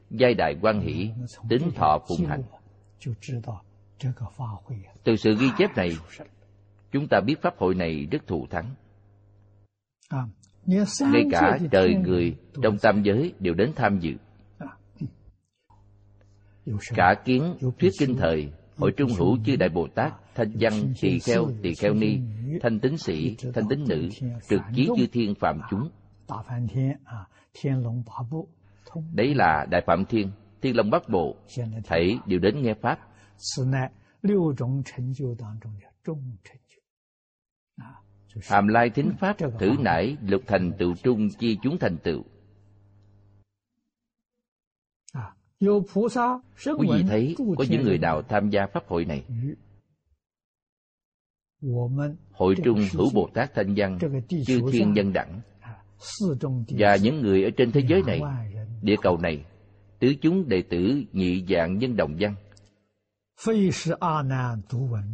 [0.09, 1.11] giai đại quan hỷ
[1.49, 2.43] tính thọ phụng hành.
[5.03, 5.89] Từ sự ghi chép này
[6.91, 8.75] chúng ta biết pháp hội này rất thù thắng.
[11.01, 14.11] Ngay cả trời người trong tam giới đều đến tham dự
[16.95, 21.19] cả kiến thuyết kinh thời hội trung hữu chư đại bồ tát thanh văn tỳ
[21.19, 22.19] kheo tỳ kheo ni
[22.61, 24.09] thanh tín sĩ thanh tín nữ
[24.49, 25.89] trực chí chư thiên phạm chúng
[29.13, 31.35] đấy là đại phạm thiên thiên long bát bộ
[31.83, 32.99] thảy đều đến nghe pháp
[38.49, 42.23] hàm lai thính pháp thử nải lục thành tựu trung chi chúng thành tựu
[46.77, 49.23] quý vị thấy có những người nào tham gia pháp hội này.
[52.31, 53.99] Hội trung hữu bồ tát thanh văn
[54.45, 55.41] chư thiên nhân đẳng
[56.69, 58.21] và những người ở trên thế giới này
[58.81, 59.45] địa cầu này
[59.99, 62.35] tứ chúng đệ tử nhị dạng nhân đồng văn.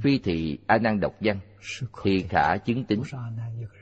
[0.01, 1.39] Phi thị a nan đọc văn
[2.03, 3.01] thì khả chứng tính.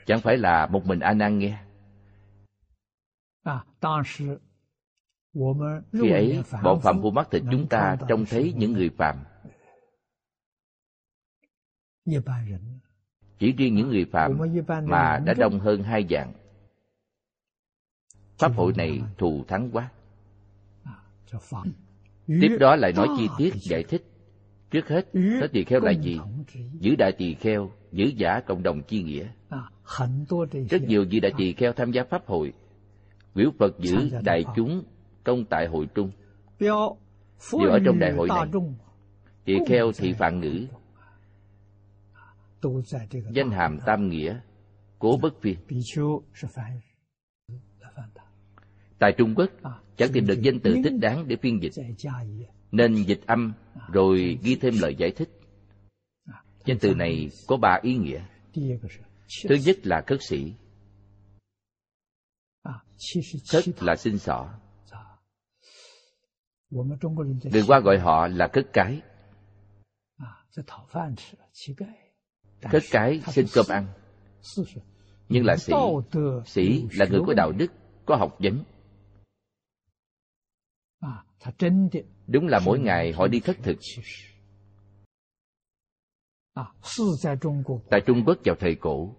[0.06, 1.58] Chẳng phải là một mình a nan nghe
[5.92, 9.24] khi ấy bọn phạm phu mắt thịt chúng ta trông thấy những người phạm
[13.40, 14.38] chỉ riêng những người phạm
[14.86, 16.34] mà đã đông hơn hai dạng
[18.38, 19.92] pháp hội này thù thắng quá.
[22.28, 24.04] Tiếp đó lại nói chi tiết, giải thích.
[24.72, 26.20] Trước hết, thế tỳ kheo là gì?
[26.80, 29.28] Giữ đại tỳ kheo, giữ giả cộng đồng chi nghĩa.
[30.70, 32.54] Rất nhiều vị đại tỳ kheo tham gia pháp hội.
[33.36, 34.84] Biểu phật giữ đại chúng
[35.24, 36.12] công tại hội trung.
[36.60, 38.48] Đều ở trong đại hội này.
[39.46, 40.66] Tỳ kheo thị phạn ngữ.
[43.32, 44.40] Danh hàm tam nghĩa.
[45.00, 45.58] Cố bất phiên
[49.04, 49.50] tại trung quốc
[49.98, 51.72] chẳng tìm được danh từ thích đáng để phiên dịch.
[52.72, 53.54] nên dịch âm
[53.92, 55.30] rồi ghi thêm lời giải thích.
[56.66, 58.22] Danh từ này có ba ý nghĩa.
[59.50, 60.54] Thứ nhất là cất sĩ.
[63.52, 64.54] Cất là xin xỏ
[67.52, 69.02] người qua gọi họ là cất cái.
[72.72, 75.74] cất cái xin cơm ăn。nhưng là sĩ
[76.46, 77.72] sĩ là người có đạo đức
[78.06, 78.64] có học vấn.
[82.28, 83.78] Đúng là mỗi ngày họ đi khất thực.
[87.90, 89.16] tại trung quốc vào thời cổ.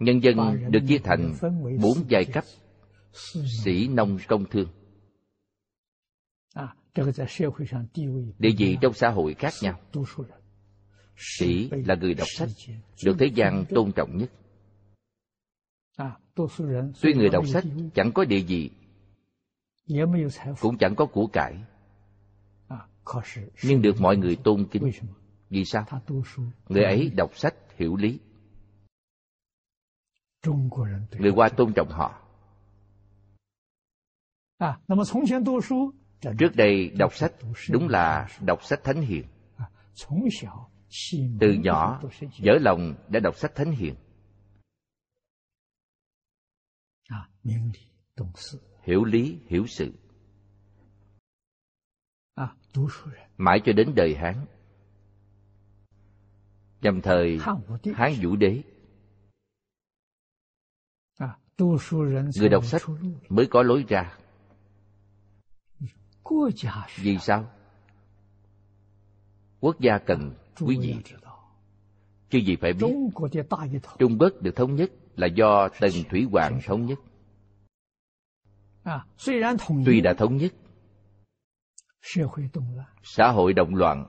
[0.00, 0.36] Nhân dân
[0.70, 1.34] được chia thành
[1.82, 2.44] bốn giai cấp
[3.12, 4.68] sĩ nông công thương.
[8.38, 9.80] địa vị trong xã hội khác nhau.
[11.16, 12.48] sĩ là người đọc sách
[13.04, 14.30] được thế gian tôn trọng nhất.
[17.02, 18.70] Tuy người đọc sách chẳng có địa vị
[20.60, 21.64] cũng chẳng có của cải.
[23.64, 24.90] Nhưng được mọi người tôn kính.
[25.50, 25.86] vì sao?
[26.68, 28.18] người ấy đọc sách hiểu lý.
[31.18, 32.27] người hoa tôn trọng họ
[36.38, 37.32] trước đây đọc sách
[37.70, 39.26] đúng là đọc sách thánh hiền.
[41.40, 42.00] Từ nhỏ
[42.38, 43.94] dở lòng đã đọc sách thánh hiền.
[48.82, 49.92] Hiểu lý hiểu sự.
[53.36, 54.46] Mãi cho đến đời hán.
[56.80, 57.38] Nhằm thời
[57.94, 58.62] hán vũ đế.
[62.38, 62.82] Người đọc sách
[63.28, 64.18] mới có lối ra
[66.96, 67.50] vì sao?
[69.60, 70.96] Quốc gia cần quý vị
[72.30, 72.86] chứ gì phải biết.
[73.98, 76.98] Trung quốc được thống nhất là do tần thủy hoàng thống nhất.
[79.86, 80.52] Tuy đã thống nhất.
[83.02, 84.06] Xã hội động loạn.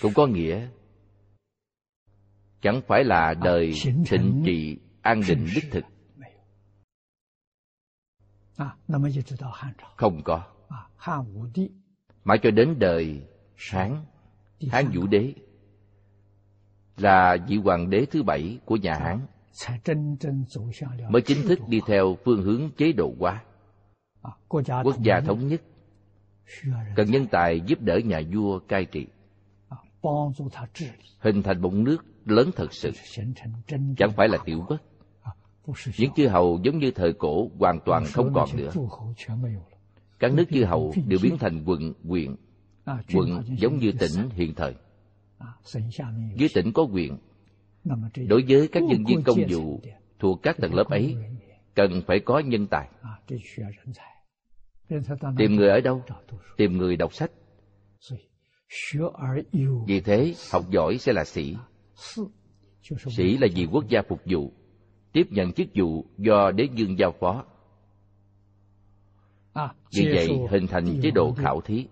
[0.00, 0.68] Cũng có nghĩa.
[2.60, 3.72] chẳng phải là đời
[4.06, 5.84] thịnh trị an định đích thực
[9.96, 13.22] không có。mãi cho đến đời
[13.72, 14.04] hán
[14.70, 15.34] hán vũ đế
[16.96, 22.70] là vị hoàng đế thứ bảy của nhà hán。mới chính thức đi theo phương hướng
[22.76, 31.62] chế độ hóa。quốc gia thống nhất。cần nhân tài giúp đỡ nhà vua cai trị。hình thành
[31.62, 34.80] một nước lớn thật sự。chẳng phải là tiểu quốc
[35.98, 38.70] những chư hầu giống như thời cổ hoàn toàn không còn nữa.
[40.18, 42.36] các nước chư hầu đều biến thành quận huyện.
[43.14, 44.74] quận giống như tỉnh hiện thời.
[46.34, 47.16] dưới tỉnh có huyện
[48.28, 49.80] đối với các nhân viên công vụ
[50.18, 51.16] thuộc các tầng lớp ấy
[51.74, 52.88] cần phải có nhân tài.
[55.36, 56.02] tìm người ở đâu?
[56.56, 57.30] tìm người đọc sách.
[59.86, 61.56] vì thế học giỏi sẽ là sĩ.
[63.16, 64.52] sĩ là vì quốc gia phục vụ
[65.12, 67.44] tiếp nhận chức vụ do đế dương giao phó.
[69.92, 71.86] Vì vậy hình thành chế độ khảo thí.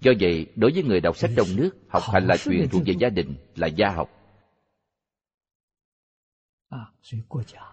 [0.00, 2.94] Do vậy đối với người đọc sách trong nước học hành là chuyện thuộc về
[2.98, 4.10] gia đình là gia học.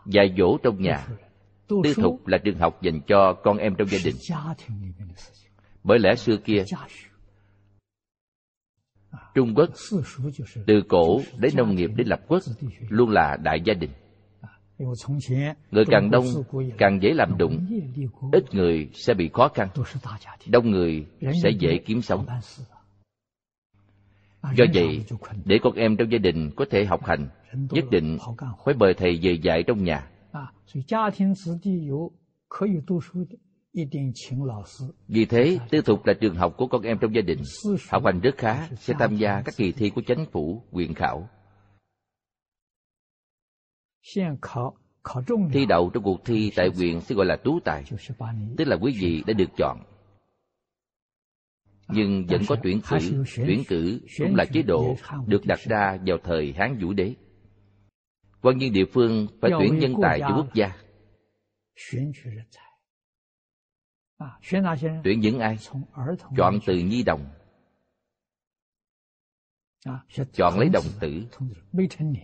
[0.05, 1.07] Dạy dỗ trong nhà.
[1.67, 4.15] Tư thục là trường học dành cho con em trong gia đình.
[5.83, 6.63] Bởi lẽ xưa kia
[9.35, 9.69] trung quốc
[10.67, 12.39] từ cổ đến nông nghiệp đến lập quốc
[12.89, 13.91] luôn là đại gia đình
[15.71, 16.25] Người càng đông
[16.77, 17.65] càng dễ làm đụng,
[18.31, 19.67] ít người sẽ bị khó khăn,
[20.47, 21.05] đông người
[21.43, 22.25] sẽ dễ kiếm sống.
[24.55, 25.05] Do vậy,
[25.45, 28.17] để con em trong gia đình có thể học hành, nhất định
[28.65, 30.07] phải mời thầy về dạy trong nhà.
[35.07, 37.41] Vì thế, tư thục là trường học của con em trong gia đình.
[37.89, 41.29] Học hành rất khá, sẽ tham gia các kỳ thi của chánh phủ, quyện khảo.
[45.53, 47.83] Thi đậu trong cuộc thi tại huyện sẽ gọi là tú tài,
[48.57, 49.77] tức là quý vị đã được chọn.
[51.89, 54.95] Nhưng vẫn có tuyển cử, tuyển cử cũng là chế độ
[55.27, 57.15] được đặt ra vào thời Hán Vũ Đế.
[58.41, 60.75] Quan viên địa phương phải tuyển nhân tài cho quốc gia.
[65.03, 65.57] Tuyển những ai?
[66.37, 67.25] Chọn từ nhi đồng.
[70.33, 71.23] Chọn lấy đồng tử.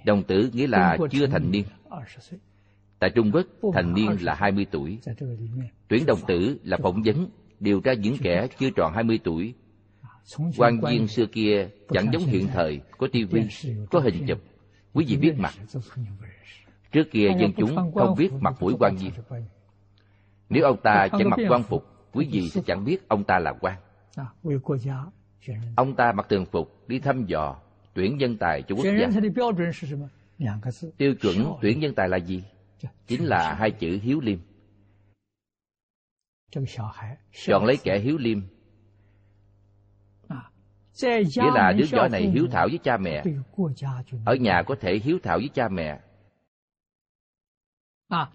[0.05, 1.65] Đồng tử nghĩa là chưa thành niên.
[2.99, 4.99] Tại Trung Quốc, thành niên là 20 tuổi.
[5.87, 7.29] Tuyển đồng tử là phỏng vấn,
[7.59, 9.53] điều tra những kẻ chưa tròn 20 tuổi.
[10.57, 13.47] quan viên xưa kia chẳng giống hiện thời, có tivi,
[13.91, 14.37] có hình chụp.
[14.93, 15.53] Quý vị biết mặt.
[16.91, 19.11] Trước kia dân chúng không biết mặt mũi quan viên.
[20.49, 23.53] Nếu ông ta chẳng mặc quan phục, quý vị sẽ chẳng biết ông ta là
[23.61, 23.77] quan.
[25.75, 27.55] Ông ta mặc thường phục đi thăm dò,
[27.93, 29.07] tuyển nhân tài cho quốc gia.
[30.97, 32.43] Tiêu chuẩn tuyển nhân tài là gì?
[33.07, 34.39] Chính là hai chữ hiếu liêm.
[37.45, 38.39] Chọn lấy kẻ hiếu liêm.
[41.01, 43.23] Nghĩa là đứa nhỏ này hiếu thảo với cha mẹ.
[44.25, 45.99] Ở nhà có thể hiếu thảo với cha mẹ.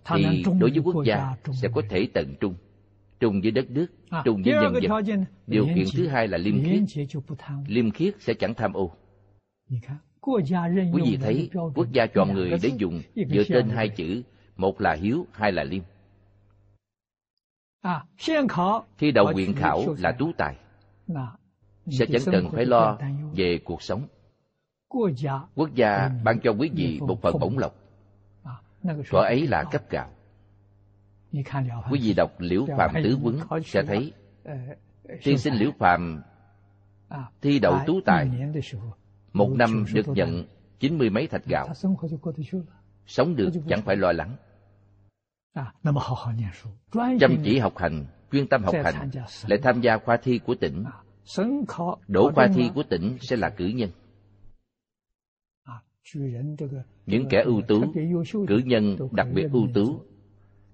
[0.04, 2.54] Thì đối với quốc gia sẽ có thể tận trung.
[3.20, 3.86] Trung với đất nước,
[4.24, 5.24] trung với nhân dân.
[5.46, 6.82] Điều kiện thứ hai là liêm khiết.
[7.66, 8.90] Liêm khiết sẽ chẳng tham ô.
[10.92, 14.22] Quý vị thấy quốc gia chọn người để dùng dựa trên hai chữ,
[14.56, 15.82] một là hiếu, hai là liêm.
[18.98, 20.56] Thi đầu quyện khảo là tú tài,
[21.90, 22.98] sẽ chẳng cần phải lo
[23.34, 24.06] về cuộc sống.
[25.54, 27.74] Quốc gia ban cho quý vị một phần bổng lộc.
[28.82, 30.10] Thuở ấy là cấp gạo.
[31.90, 34.12] Quý vị đọc Liễu Phàm Tứ Quấn sẽ thấy.
[35.22, 36.22] tiên sinh Liễu Phàm
[37.42, 38.30] thi đậu tú tài.
[39.32, 40.44] một năm được nhận
[40.78, 41.68] chín mươi mấy thạch gạo.
[43.06, 44.36] sống được chẳng phải lo lắng.
[47.20, 49.10] Chăm chỉ học hành chuyên tâm học hành
[49.46, 50.84] lại tham gia khoa thi của tỉnh.
[52.08, 53.90] Đỗ khoa thi của tỉnh sẽ là cử nhân
[57.06, 57.92] những kẻ ưu tú
[58.48, 60.02] cử nhân đặc biệt ưu tú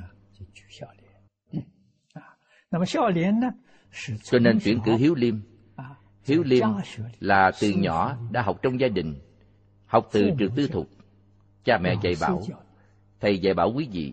[4.22, 5.34] Cho nên tuyển cử hiếu liêm.
[6.24, 6.66] Hiếu liêm
[7.20, 9.20] là từ nhỏ đã học trong gia đình,
[9.86, 10.88] học từ trường tư thục.
[11.64, 12.42] Cha mẹ dạy bảo,
[13.20, 14.12] thầy dạy bảo quý vị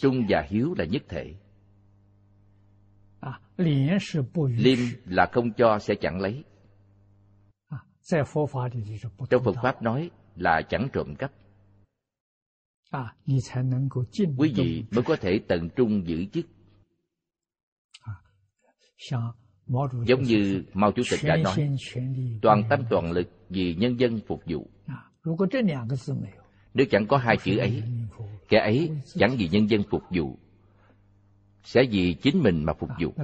[0.00, 1.34] Trung và hiếu là nhất thể.
[4.56, 6.44] Liêm là không cho sẽ chẳng lấy.
[9.30, 11.32] trong phật pháp nói là chẳng trộm cắp
[14.36, 16.46] quý vị mới có thể tận trung giữ chức.
[20.06, 21.76] giống như mao chủ tịch đã nói.
[22.42, 24.70] toàn tâm toàn lực vì nhân dân phục vụ.
[26.74, 27.82] nếu chẳng có hai chữ ấy
[28.48, 30.38] kẻ ấy chẳng vì nhân dân phục vụ.
[31.64, 33.14] Sẽ vì chính mình mà phục vụ.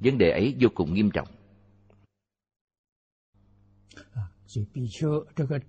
[0.00, 1.28] vấn đề ấy vô cùng nghiêm trọng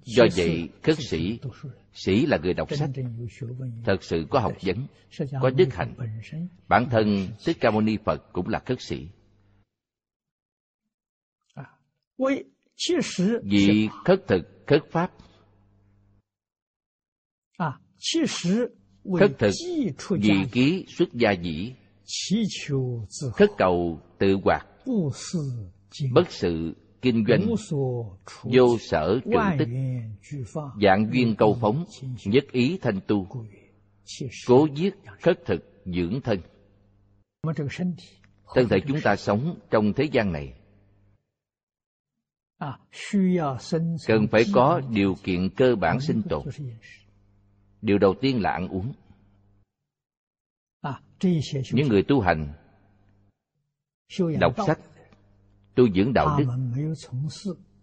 [0.06, 1.40] do vậy khất sĩ
[1.94, 2.90] sĩ là người đọc sách
[3.86, 4.88] thật sự có học vấn
[5.42, 5.96] có đức hạnh.
[6.68, 9.08] bản thân thích ca mâu ni phật cũng là khất sĩ.
[13.44, 15.12] Vì khất thực khất pháp.
[19.20, 19.52] Khất thực
[20.10, 21.74] vì ký xuất gia dĩ
[23.34, 24.68] khất cầu tự hoạt
[26.14, 26.74] bất sự
[27.04, 27.48] kinh doanh,
[28.44, 29.70] vô sở trưởng tích,
[30.82, 31.86] dạng duyên câu phóng,
[32.26, 33.28] nhất ý thanh tu,
[34.48, 36.40] cố giết khất thực dưỡng thân.
[38.56, 40.54] Thân thể chúng ta sống trong thế gian này,
[44.08, 46.44] cần phải có điều kiện cơ bản sinh tồn.
[47.82, 48.94] Điều đầu tiên là ăn uống.
[51.72, 52.54] Những người tu hành,
[54.40, 54.80] đọc sách
[55.76, 56.46] tu dưỡng đạo đức,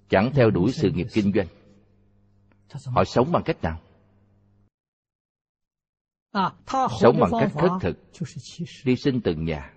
[0.09, 1.47] chẳng theo đuổi sự nghiệp kinh doanh.
[2.85, 3.81] Họ sống bằng cách nào?
[7.01, 7.99] Sống bằng cách khất thực,
[8.85, 9.75] đi sinh từng nhà.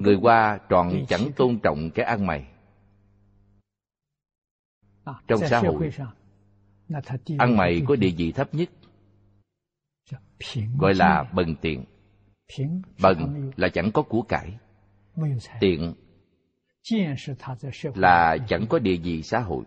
[0.00, 2.52] Người qua tròn chẳng tôn trọng cái ăn mày.
[5.28, 5.90] Trong xã hội,
[7.38, 8.70] ăn mày có địa vị thấp nhất,
[10.78, 11.84] gọi là bần tiện.
[13.02, 14.58] Bần là chẳng có của cải
[15.60, 15.94] tiện
[17.94, 19.64] là chẳng có địa vị xã hội.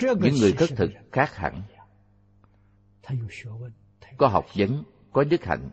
[0.00, 1.62] Những người khất thực khác hẳn.
[4.16, 5.70] Có học vấn có đức hạnh.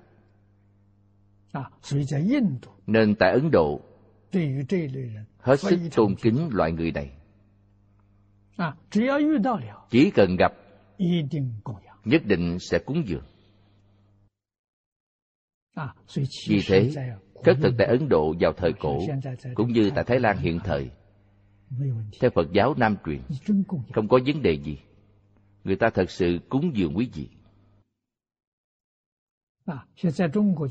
[2.87, 3.81] Nên tại ấn độ
[5.39, 7.17] hết sức tôn kính loại người này.
[9.89, 10.51] Chỉ cần gặp
[12.05, 13.25] nhất định sẽ cúng dường.
[16.47, 16.91] Vì thế
[17.43, 18.99] khất thực tại ấn độ vào thời cổ,
[19.55, 20.89] cũng như tại thái lan hiện thời,
[22.19, 23.21] theo phật giáo nam truyền,
[23.93, 24.77] không có vấn đề gì.
[25.63, 27.29] Người ta thật sự cúng dường quý vị.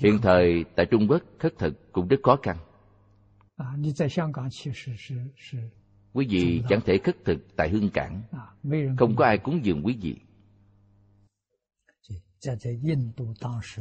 [0.01, 2.57] Hiện thời, tại trung quốc, khất thực cũng rất khó khăn.
[6.13, 8.23] Quý vị chẳng thể khất thực tại hương cảng.
[8.99, 10.17] Không có ai cúng dường quý vị.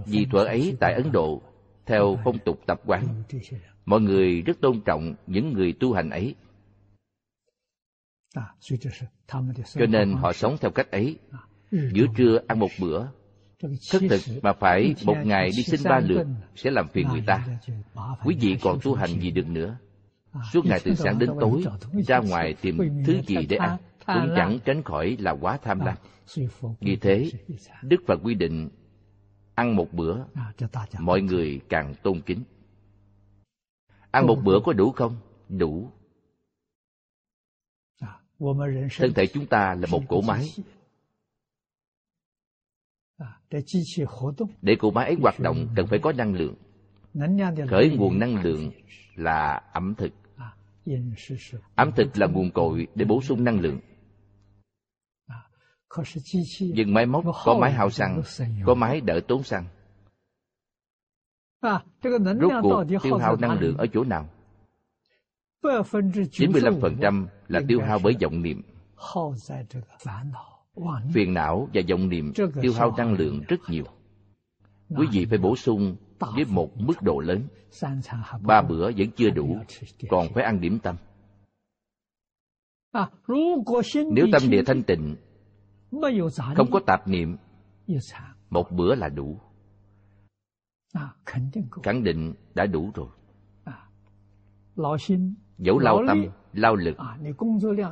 [0.06, 1.42] Vì thuở ấy, tại ấn độ
[1.90, 3.24] theo phong tục tập quán.
[3.86, 6.36] Mọi người rất tôn trọng những người tu hành ấy.
[9.74, 11.18] Cho nên họ sống theo cách ấy.
[11.72, 13.06] Giữa trưa ăn một bữa
[13.92, 17.48] thất thực mà phải một ngày đi xin ba lượt sẽ làm phiền người ta.
[18.26, 19.78] Quý vị còn tu hành gì được nữa?
[20.54, 21.64] Suốt ngày từ sáng đến tối,
[22.08, 25.98] ra ngoài tìm thứ gì để ăn cũng chẳng tránh khỏi là quá tham lam.
[26.80, 27.30] Vì thế,
[27.84, 28.70] đức phật quy định
[29.60, 30.18] ăn một bữa
[31.00, 32.44] mọi người càng tôn kính.
[34.12, 35.16] Ăn một bữa có đủ không?
[35.50, 35.92] Đủ.
[38.98, 40.46] Thân thể chúng ta là một cỗ máy.
[44.62, 46.56] để cỗ máy ấy hoạt động cần phải có năng lượng.
[47.70, 48.72] Khởi nguồn năng lượng
[49.16, 50.12] là ẩm thực.
[51.76, 53.80] Ẩm thực là nguồn cội để bổ sung năng lượng
[56.60, 58.22] nhưng máy móc có máy hao xăng
[58.66, 59.66] có máy đỡ tốn xăng.
[61.62, 64.30] Rốt cuộc tiêu hao năng lượng ở chỗ nào?
[65.62, 68.62] 95% là tiêu hao bởi vọng niệm.
[71.14, 73.84] phiền não và vọng niệm tiêu hao năng lượng rất nhiều.
[74.90, 77.48] Quý vị phải bổ sung với một mức độ lớn.
[78.42, 79.58] ba bữa vẫn chưa đủ
[80.10, 80.96] còn phải ăn điểm tâm.
[84.12, 85.16] Nếu tâm địa thanh tịnh
[86.56, 87.38] không có tạp niệm.
[88.50, 89.40] Một bữa là đủ.
[91.84, 93.08] Khẳng định đã đủ rồi.
[95.58, 96.98] Dẫu lao tâm lao lực.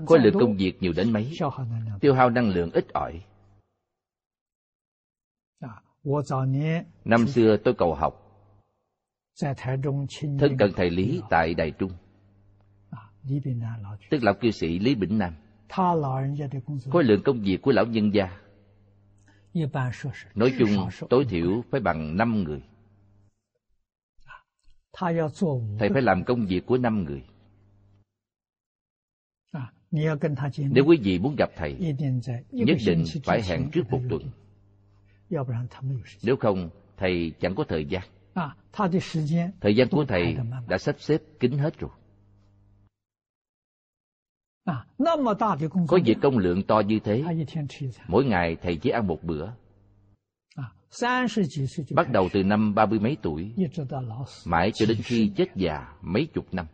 [0.05, 1.31] Khối lượng công việc nhiều đến mấy?
[2.01, 3.23] Tiêu hao năng lượng ít ỏi.
[7.05, 8.23] Năm xưa tôi cầu học.
[10.39, 11.91] Thân cận thầy lý tại đài trung.
[14.09, 15.33] Tức là cư sĩ lý bỉnh nam
[16.91, 18.37] khối lượng công việc của lão nhân gia
[20.35, 22.61] nói chung tối thiểu phải bằng năm người.
[25.79, 27.23] thầy phải làm công việc của năm người.
[30.71, 31.95] Nếu quý vị muốn gặp thầy
[32.51, 38.03] nhất định phải hẹn trước một tuần。nếu không thầy chẳng có thời gian
[39.61, 40.37] thời gian của thầy
[40.67, 41.91] đã sắp xếp kín hết rồi
[45.87, 47.23] có việc công lượng to như thế.
[48.07, 49.49] Mỗi ngày thầy chỉ ăn một bữa.
[51.95, 53.53] Bắt đầu từ năm ba mươi mấy tuổi
[54.45, 56.65] mãi cho đến khi chết già mấy chục năm.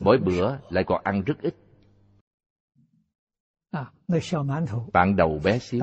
[0.00, 1.54] Mỗi bữa lại còn ăn rất ít.
[4.92, 5.80] Bạn đầu bé xíu.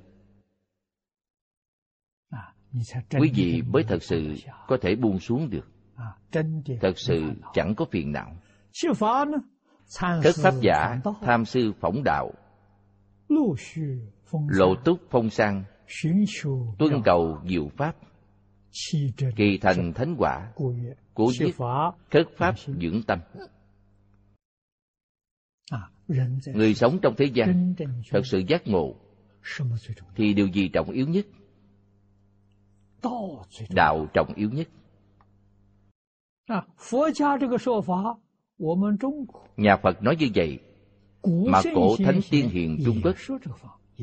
[3.19, 4.35] Quý vị mới thật sự
[4.67, 5.67] có thể buông xuống được.
[6.81, 8.35] Thật sự chẳng có phiền não.
[9.97, 12.31] Khất pháp giả, tham sư phỏng đạo,
[14.47, 15.63] lộ túc phong sang,
[16.79, 17.95] tuân cầu diệu pháp,
[19.35, 20.51] kỳ thành thánh quả,
[21.13, 21.55] cố giết
[22.11, 23.19] khất pháp dưỡng tâm.
[26.45, 27.73] Người sống trong thế gian
[28.11, 28.95] thật sự giác ngộ.
[30.15, 31.25] Thì điều gì trọng yếu nhất?
[33.69, 34.67] Đạo trọng yếu nhất.
[39.57, 40.59] Nhà Phật nói như vậy,
[41.23, 43.15] mà cổ thánh tiên hiền Trung Quốc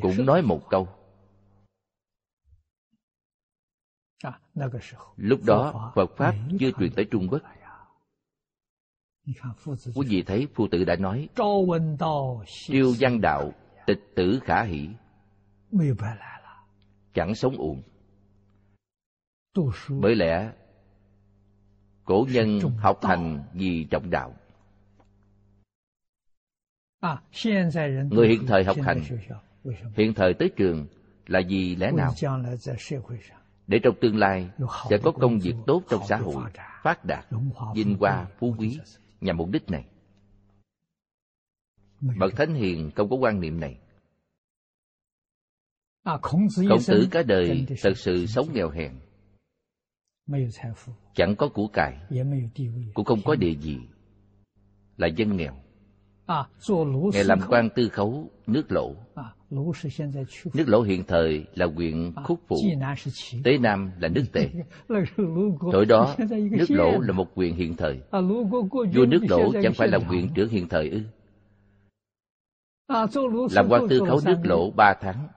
[0.02, 0.88] cũng nói một câu.
[5.16, 7.42] Lúc đó Phật Pháp chưa truyền tới Trung Quốc.
[9.94, 11.28] Quý vị thấy phu tử đã nói
[12.46, 13.52] Triêu văn đạo
[13.86, 14.88] tịch tử khả hỷ
[17.14, 17.82] Chẳng sống uổng
[20.00, 20.52] Bởi lẽ
[22.04, 24.34] Cổ nhân học hành vì trọng đạo
[28.10, 29.02] Người hiện thời học hành
[29.96, 30.86] Hiện thời tới trường
[31.26, 32.14] là vì lẽ nào?
[33.66, 34.50] Để trong tương lai
[34.90, 36.44] sẽ có công việc tốt trong xã hội,
[36.82, 37.26] phát đạt,
[37.74, 38.78] vinh hoa, phú quý
[39.20, 39.84] nhằm mục đích này.
[42.00, 43.78] Bậc Thánh Hiền không có quan niệm này.
[46.22, 46.46] Khổng
[46.86, 48.92] tử cả đời thật sự sống nghèo hèn.
[51.14, 51.96] Chẳng có của cải,
[52.94, 53.78] cũng không có địa vị,
[54.96, 55.54] là dân nghèo.
[57.12, 58.94] Ngài làm quan tư khấu nước lỗ.
[60.54, 62.56] Nước lỗ hiện thời là huyện Khúc Phụ,
[63.44, 64.48] Tế Nam là nước Tề.
[65.72, 66.14] Thời đó,
[66.50, 68.00] nước lỗ là một huyện hiện thời.
[68.92, 71.00] Vua nước lỗ chẳng phải là huyện trưởng hiện thời ư.
[73.50, 75.28] Làm quan tư khấu nước lỗ ba tháng,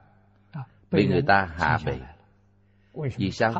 [0.91, 1.99] bị người ta hạ bệ.
[3.17, 3.53] Vì sao?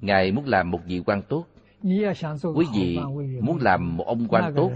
[0.00, 1.44] Ngài muốn làm một vị quan tốt,
[1.82, 2.98] quý vị
[3.42, 4.72] muốn làm một ông quan tốt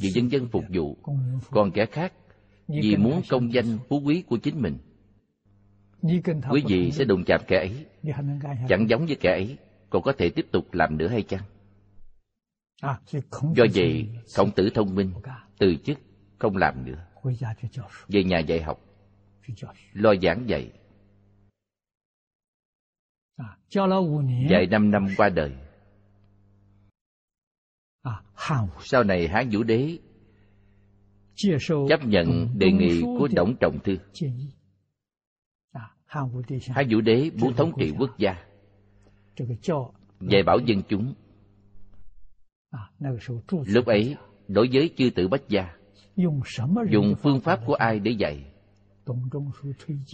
[0.00, 0.96] vì dân dân phục vụ
[1.50, 2.12] còn kẻ khác
[2.68, 4.78] vì muốn công danh phú quý của chính mình.
[6.50, 7.86] Quý vị sẽ đụng chạm kẻ ấy.
[8.68, 9.58] Chẳng giống với kẻ ấy
[9.90, 11.42] còn có thể tiếp tục làm nữa hay chăng?
[13.56, 15.10] Do vậy khổng tử thông minh
[15.58, 15.98] từ chức
[16.38, 17.06] không làm nữa.
[18.08, 18.80] Về nhà dạy học
[19.92, 20.70] lo giảng dạy.
[24.50, 25.52] Dạy năm năm qua đời
[28.80, 29.98] sau này hán vũ đế
[31.88, 33.96] chấp nhận đề nghị của Đổng Trọng Thư.
[36.68, 38.44] Hán Vũ Đế muốn thống trị quốc gia,
[40.20, 41.14] dạy bảo dân chúng.
[43.66, 44.16] Lúc ấy,
[44.48, 45.76] đối với chư tử Bách Gia,
[46.90, 48.52] dùng phương pháp của ai để dạy?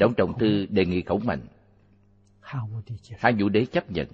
[0.00, 1.46] Đổng Trọng Thư đề nghị khổng mạnh.
[3.18, 4.06] Hán Vũ Đế chấp nhận.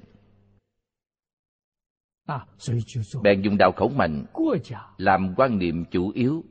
[3.23, 4.25] Bèn dùng đạo khẩu mạnh
[4.97, 6.45] làm quan niệm chủ yếu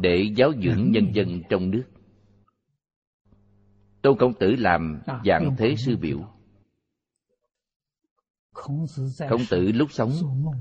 [0.00, 1.84] để giáo dưỡng nhân dân trong nước.
[4.02, 6.18] Tôn Công Tử làm dạng thế sư biểu.
[8.52, 10.10] Khổng tử lúc sống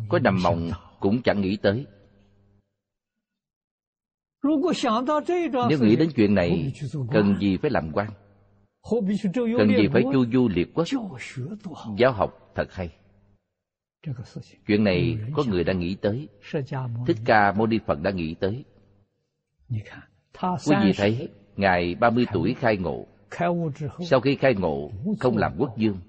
[0.09, 0.69] có nằm mộng
[0.99, 1.86] cũng chẳng nghĩ tới.
[5.69, 6.73] Nếu nghĩ đến chuyện này,
[7.11, 8.09] cần gì phải làm quan?
[9.57, 10.88] Cần gì phải chu du liệt quốc?
[11.97, 13.03] Giáo học thật hay.
[14.68, 16.30] Chuyện này có người đã nghĩ tới.
[17.08, 18.66] Thích Ca Mâu Ni Phật đã nghĩ tới.
[20.66, 23.08] Quý vị thấy, Ngài 30 tuổi khai ngộ.
[24.10, 25.99] Sau khi khai ngộ, không làm quốc dương.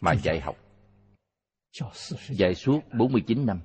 [0.00, 0.56] Mà dạy học.
[2.30, 3.60] Dạy suốt 49 năm.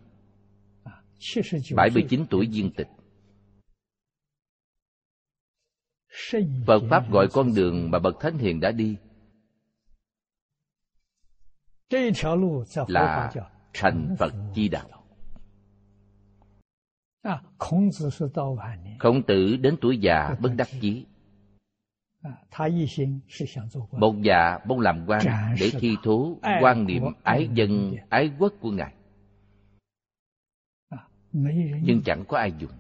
[1.76, 2.88] 79 tuổi viên tịch.
[6.68, 8.98] Phật Pháp gọi con đường mà Bậc Thánh Hiền đã đi
[12.88, 13.32] là
[13.74, 14.90] thành Phật chi đạo.
[19.00, 21.06] Khổng tử đến tuổi già bất đắc chí.
[23.92, 25.22] Một già mong làm quan
[25.60, 28.94] để thi thố quan niệm ái dân, ái quốc của Ngài.
[31.82, 32.72] Nhưng chẳng có ai dùng.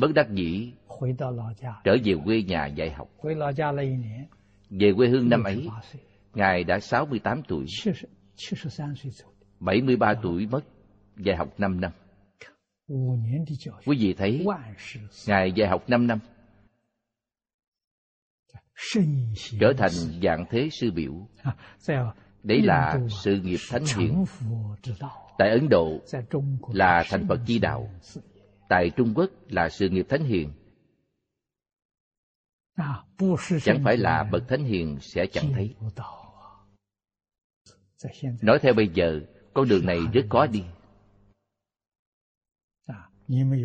[0.00, 0.72] Bất đắc dĩ
[1.84, 3.08] trở về quê nhà dạy học.
[4.70, 5.68] Về quê hương năm ấy,
[6.34, 7.66] Ngài đã 68 tuổi.
[9.60, 10.60] 73 tuổi mất,
[11.16, 11.92] dạy học 5 năm.
[13.86, 14.46] Quý vị thấy,
[15.26, 16.18] Ngài dạy học 5 năm,
[19.60, 19.92] trở thành
[20.22, 21.12] dạng thế sư biểu.
[22.42, 24.24] Đấy là sự nghiệp thánh hiền.
[25.38, 26.00] Tại Ấn Độ
[26.72, 27.90] là thành Phật chi đạo.
[28.68, 30.52] Tại Trung Quốc là sự nghiệp thánh hiền.
[33.62, 35.74] Chẳng phải là bậc thánh hiền sẽ chẳng thấy.
[38.42, 39.20] Nói theo bây giờ,
[39.54, 40.64] con đường này rất khó đi.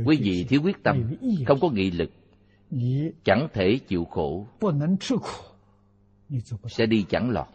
[0.06, 1.16] Quý vị thiếu quyết tâm,
[1.48, 2.12] không có nghị lực,
[3.24, 4.48] chẳng thể chịu khổ,
[6.68, 7.48] sẽ đi chẳng lọt.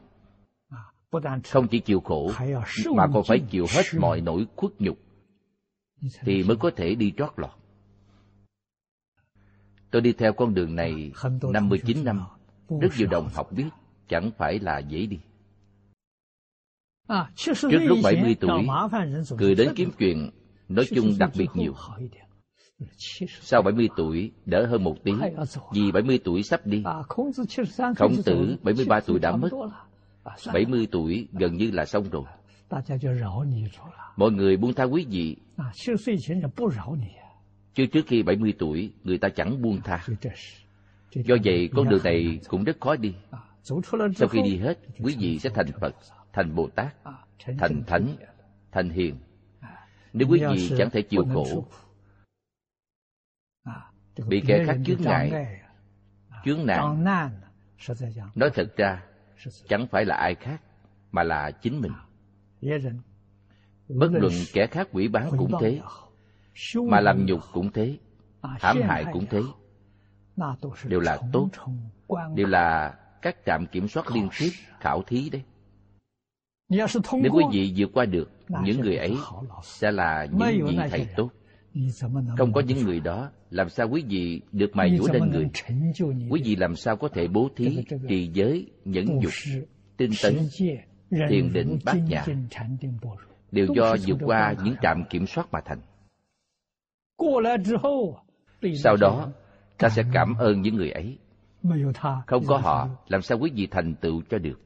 [1.44, 2.32] Không chỉ chịu khổ,
[2.96, 4.98] mà còn phải chịu hết mọi nỗi khuất nhục,
[6.20, 7.57] thì mới có thể đi trót lọt.
[9.90, 11.12] Tôi đi theo con đường này
[11.52, 12.20] 59 năm,
[12.80, 13.68] rất nhiều đồng học biết,
[14.08, 15.18] chẳng phải là dễ đi.
[17.70, 18.66] Trước lúc 70 tuổi,
[19.38, 20.30] cười đến kiếm chuyện,
[20.68, 21.74] nói chung đặc biệt nhiều.
[23.40, 25.12] Sau 70 tuổi, đỡ hơn một tí,
[25.72, 26.82] vì 70 tuổi sắp đi.
[27.96, 29.48] Khổng tử 73 tuổi đã mất,
[30.52, 32.24] 70 tuổi gần như là xong rồi.
[34.16, 35.36] Mọi người buông tha quý vị.
[37.78, 40.06] Chứ trước khi 70 tuổi, người ta chẳng buông tha.
[41.12, 43.14] Do vậy, con đường này cũng rất khó đi.
[44.16, 45.94] Sau khi đi hết, quý vị sẽ thành Phật,
[46.32, 46.96] thành Bồ Tát,
[47.58, 48.16] thành Thánh,
[48.72, 49.16] thành Hiền.
[50.12, 51.66] Nếu quý vị chẳng thể chịu khổ,
[54.28, 55.60] bị kẻ khác chướng ngại,
[56.44, 57.04] chướng nạn,
[58.34, 59.04] nói thật ra,
[59.68, 60.62] chẳng phải là ai khác,
[61.12, 61.92] mà là chính mình.
[63.88, 65.80] Bất luận kẻ khác quỷ bán cũng thế,
[66.90, 67.96] mà làm nhục cũng thế,
[68.42, 69.40] hãm hại cũng thế,
[70.84, 71.48] đều là tốt,
[72.34, 74.50] đều là các trạm kiểm soát liên tiếp
[74.80, 75.42] khảo thí đấy.
[76.68, 78.30] Nếu quý vị vượt qua được,
[78.62, 79.16] những người ấy
[79.62, 81.30] sẽ là những vị thầy tốt.
[82.38, 85.48] Không có những người đó, làm sao quý vị được mài dũa lên người?
[86.30, 89.32] Quý vị làm sao có thể bố thí, trì giới, nhẫn dục,
[89.96, 90.34] tinh tấn,
[91.28, 92.24] thiền định bát nhã,
[93.52, 95.80] đều do vượt qua những trạm kiểm soát mà thành.
[98.82, 99.28] Sau đó,
[99.78, 101.18] ta sẽ cảm ơn những người ấy.
[102.26, 104.60] Không có họ, làm sao quý vị thành tựu cho được?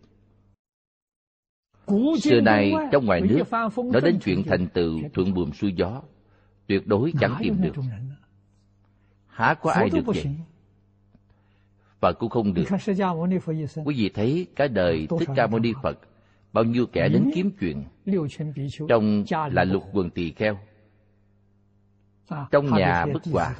[2.22, 3.42] Xưa nay, trong ngoài nước,
[3.76, 6.02] nói đến chuyện thành tựu thuận buồm xuôi gió,
[6.66, 7.72] tuyệt đối chẳng tìm được.
[9.26, 10.24] Há có ai được vậy?
[12.00, 12.64] Phật cũng không được.
[13.84, 15.98] Quý vị thấy cái đời Thích Ca Mâu Ni Phật,
[16.52, 17.84] bao nhiêu kẻ đến kiếm chuyện,
[18.88, 20.58] trong là lục quần tỳ kheo,
[22.50, 23.56] trong nhà bức quả,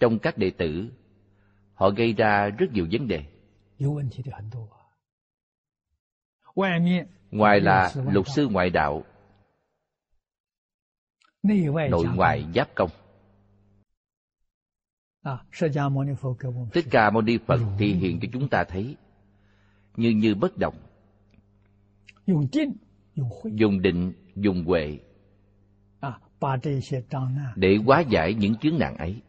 [0.00, 0.90] trong các đệ tử,
[1.74, 3.24] họ gây ra rất nhiều vấn đề.
[7.30, 9.04] Ngoài là lục sư ngoại đạo,
[11.90, 12.90] nội ngoại giáp công.
[16.72, 18.96] Thích Ca Mâu Ni Phật thì hiện cho chúng ta thấy.
[19.96, 20.74] Như như bất động,
[23.44, 24.98] dùng định, dùng huệ
[27.56, 29.22] để hóa giải những chướng nạn ấy.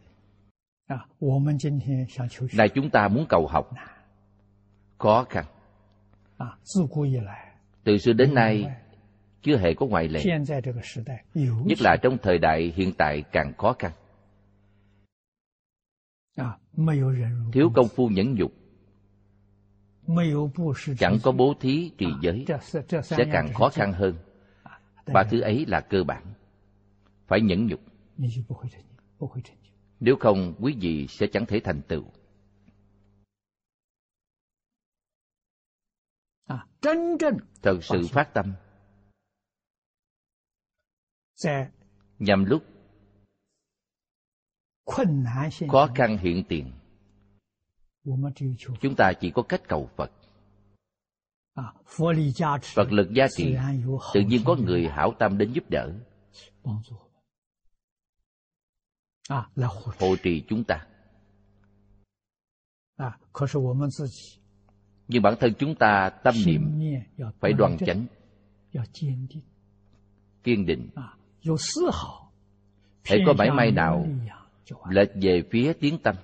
[2.54, 3.72] Này chúng ta muốn cầu học,
[4.98, 5.46] khó khăn.
[7.84, 8.66] Từ xưa đến nay,
[9.42, 10.24] chưa hề có ngoại lệ.
[11.66, 13.92] Nhất là trong thời đại hiện tại càng khó khăn.
[17.54, 18.52] Thiếu công phu nhẫn nhục,
[21.00, 22.46] chẳng có bố thí trì giới,
[23.04, 24.16] sẽ càng khó khăn hơn.
[25.14, 26.24] Ba thứ ấy là cơ bản
[27.28, 27.80] phải nhẫn nhục.
[30.00, 32.04] Nếu không quý vị sẽ chẳng thể thành tựu.
[37.62, 38.54] Thật sự phát tâm.
[42.20, 42.64] Nhằm lúc
[45.72, 46.72] khó khăn hiện tiền
[48.82, 50.12] chúng ta chỉ có cách cầu phật.
[52.76, 53.56] Phật lực gia trì
[54.14, 55.94] tự nhiên có người hảo tâm đến giúp đỡ
[60.00, 60.86] hộ trì chúng ta.
[65.08, 66.82] nhưng bản thân chúng ta tâm niệm
[67.40, 68.06] phải đoàn chánh
[70.44, 74.08] kiên định。hãy có mảy may nào
[74.90, 76.16] lệch về phía tiếng tâm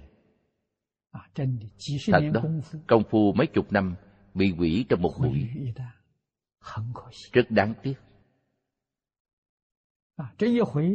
[2.12, 2.44] Thật đó,
[2.88, 3.96] công phu mấy chục năm
[4.34, 5.50] bị quỷ trong một buổi.
[7.34, 7.94] Rất đáng tiếc.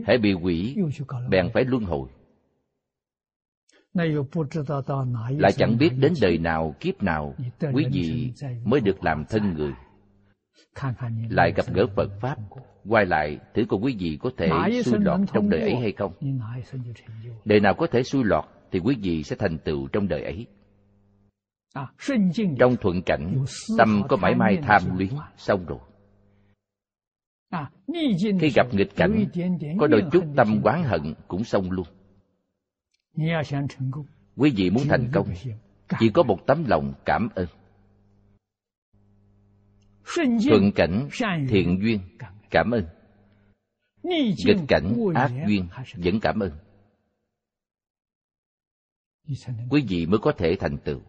[0.06, 0.76] hãy bị quỷ
[1.30, 2.08] bèn phải luân hồi
[5.38, 7.34] lại chẳng biết đến đời nào kiếp nào
[7.72, 8.32] quý vị
[8.64, 9.72] mới được làm thân người
[11.30, 12.36] lại gặp gỡ phật pháp
[12.88, 14.48] quay lại thử coi quý vị có thể
[14.82, 16.12] xui lọt trong đời ấy hay không
[17.44, 20.46] đời nào có thể xui lọt thì quý vị sẽ thành tựu trong đời ấy?
[22.58, 23.44] Trong thuận cảnh
[23.78, 25.78] tâm có mãi may tham luyến xong rồi.
[28.40, 29.24] Khi gặp nghịch cảnh
[29.78, 31.86] có đôi chút tâm quán hận cũng xong luôn.
[34.36, 35.28] Quý vị muốn thành công
[36.00, 37.46] chỉ có một tấm lòng cảm ơn.
[40.50, 41.08] Thuận cảnh
[41.48, 42.00] thiện duyên
[42.50, 42.84] cảm ơn.
[44.02, 46.50] nghịch cảnh ác duyên vẫn cảm ơn
[49.70, 51.00] quý vị mới có thể thành tựu.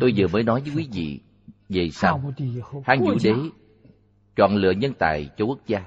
[0.00, 1.20] Tôi vừa mới nói với quý vị
[1.68, 2.32] về sau.
[2.84, 3.34] Hán vũ đế
[4.36, 5.86] chọn lựa nhân tài cho quốc gia.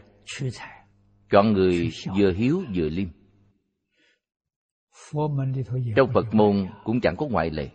[1.32, 3.08] Chọn người vừa hiếu vừa liêm.
[5.96, 7.70] Trong phật môn cũng chẳng có ngoại lệ.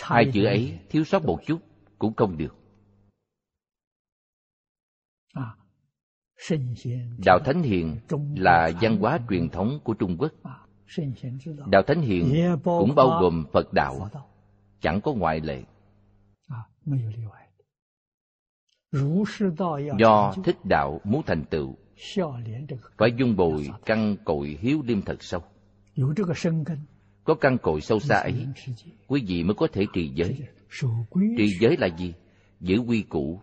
[0.00, 1.60] Hai chữ ấy thiếu sót một chút
[1.98, 2.65] cũng không được
[7.24, 7.96] đạo thánh hiền
[8.36, 10.32] là văn hóa truyền thống của trung quốc.
[11.66, 12.34] Đạo thánh hiền
[12.64, 14.08] cũng bao gồm phật đạo,
[14.80, 15.62] chẳng có ngoại lệ.
[19.98, 21.76] Do thích đạo muốn thành tựu,
[22.98, 25.40] phải dung bồi căn cội hiếu liêm thật sâu.
[27.24, 28.46] Có căn cội sâu xa ấy,
[29.06, 30.38] quý vị mới có thể trì giới.
[31.38, 32.14] Trì giới là gì?
[32.60, 33.40] Giữ quy củ.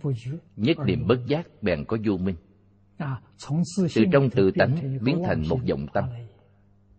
[0.56, 2.36] nhất niệm bất giác bèn có vô minh
[3.94, 6.04] từ trong tự tánh biến thành một vọng tâm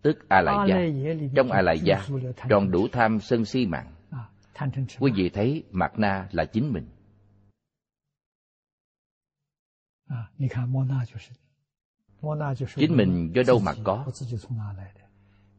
[0.06, 0.76] tức a lại gia
[1.36, 2.06] trong a lại gia
[2.48, 3.92] tròn đủ tham sân si mạng.
[4.98, 6.88] Quý vị thấy mạt na là chính mình.
[12.76, 14.06] Chính mình do đâu mà có?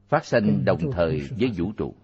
[0.08, 1.96] phát sanh đồng thời với vũ trụ.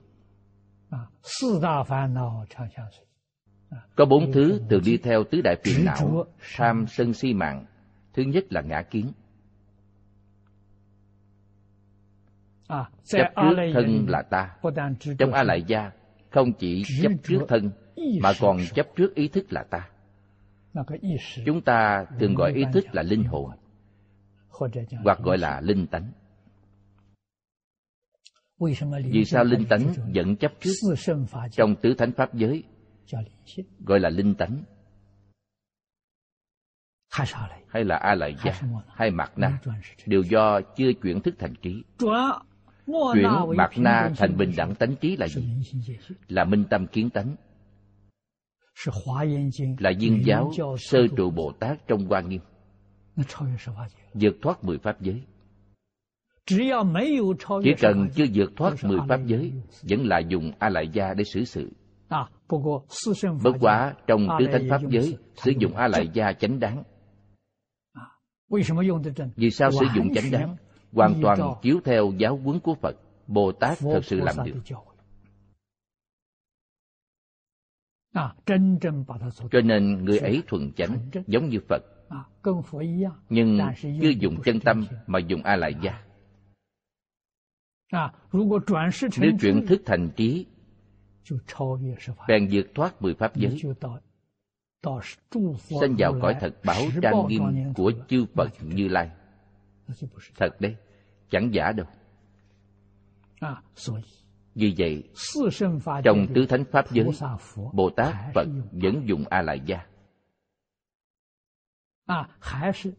[3.96, 6.26] Có bốn thứ thường đi theo tứ đại phiền não
[6.56, 7.66] tham sân si mạng.
[8.14, 9.12] Thứ nhất là ngã kiến
[13.04, 14.56] chấp trước thân là ta.
[15.18, 15.92] trong a lại gia
[16.30, 17.72] không chỉ chấp trước thân
[18.22, 19.90] mà còn chấp trước ý thức là ta.
[21.46, 23.52] Chúng ta thường gọi ý thức là linh hồn
[25.04, 26.12] hoặc gọi là linh tánh.
[29.12, 30.74] Vì sao linh tánh vẫn chấp trước
[31.52, 32.64] trong tứ thánh pháp giới
[33.80, 34.64] gọi là linh tánh?
[37.68, 39.60] Hay là a lại gia hay mạt na
[40.06, 41.84] đều do chưa chuyển thức thành trí
[42.86, 45.48] chuyển mạt na thành bình đẳng tánh trí là gì?
[46.28, 47.36] Là minh tâm kiến tánh.
[49.80, 52.42] Là viên giáo sơ trụ bồ tát trong hoa nghiêm.
[54.14, 55.22] Vượt thoát mười pháp giới.
[57.64, 59.54] Chỉ cần chưa vượt thoát mười pháp giới
[59.90, 61.72] vẫn là dùng a lại gia để xử sự.
[63.44, 66.84] Bất quá trong tứ thánh pháp giới sử dụng a lại gia chánh đáng.
[69.36, 70.56] Vì sao sử dụng chánh đáng
[70.94, 72.96] hoàn toàn chiếu theo giáo huấn của phật
[73.28, 74.62] bồ tát thật sự làm được.
[79.52, 81.84] Cho nên người ấy thuần chánh giống như phật.
[83.30, 83.60] Nhưng
[84.02, 86.04] chưa dùng chân tâm mà dùng a lại gia.
[89.18, 90.46] Nếu chuyển thức thành trí
[92.28, 93.62] bèn vượt thoát mười pháp giới.
[95.82, 99.10] sanh vào cõi thật báo trang nghiêm của chư phật như lai
[100.36, 100.76] thật đấy.
[101.30, 101.88] Chẳng giả đâu.
[104.56, 105.04] Vì vậy
[106.04, 107.08] trong tứ thánh pháp giới
[107.74, 109.86] bồ tát phật vẫn dùng a lại gia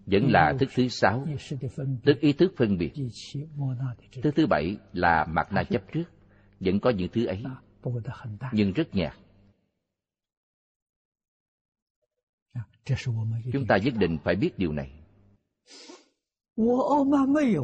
[0.07, 1.26] vẫn là thức thứ sáu.
[2.05, 2.93] Tức ý thức phân biệt.
[4.22, 6.05] thức thứ bảy là mặt na chấp trước.
[6.61, 7.43] Vẫn có những thứ ấy.
[8.53, 9.14] Nhưng rất nhạt.
[13.53, 14.93] Chúng ta nhất định phải biết điều này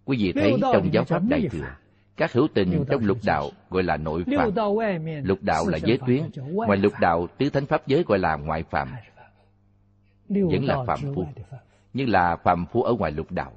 [0.04, 1.76] Quý vị thấy trong giáo pháp đại thừa
[2.16, 4.50] các hữu tình trong lục đạo gọi là nội phạm.
[5.24, 8.62] lục đạo là giới tuyến ngoài lục đạo tứ thánh pháp giới gọi là ngoại
[8.62, 8.88] phạm.
[10.28, 11.24] Vẫn là phạm phu
[11.92, 13.52] nhưng là phạm phu ở ngoài lục đạo.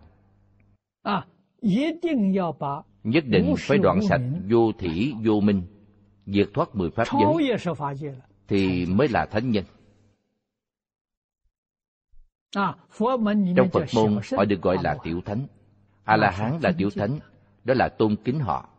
[3.04, 5.62] Nhất định phải đoạn sạch vô thủy vô minh
[6.26, 7.08] vượt thoát mười pháp
[7.40, 7.58] giới.
[8.48, 9.64] Thì mới là thánh nhân.
[13.56, 15.48] Trong phật môn họ được gọi là tiểu thánh.
[16.04, 17.20] A la hán là tiểu thánh
[17.68, 18.70] đó là tôn kính họ.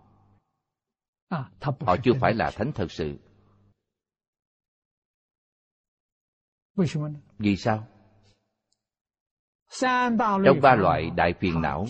[1.60, 3.18] Họ chưa phải là thánh thật sự.
[7.38, 7.86] Vì sao?
[10.44, 11.86] Trong ba loại đại phiền não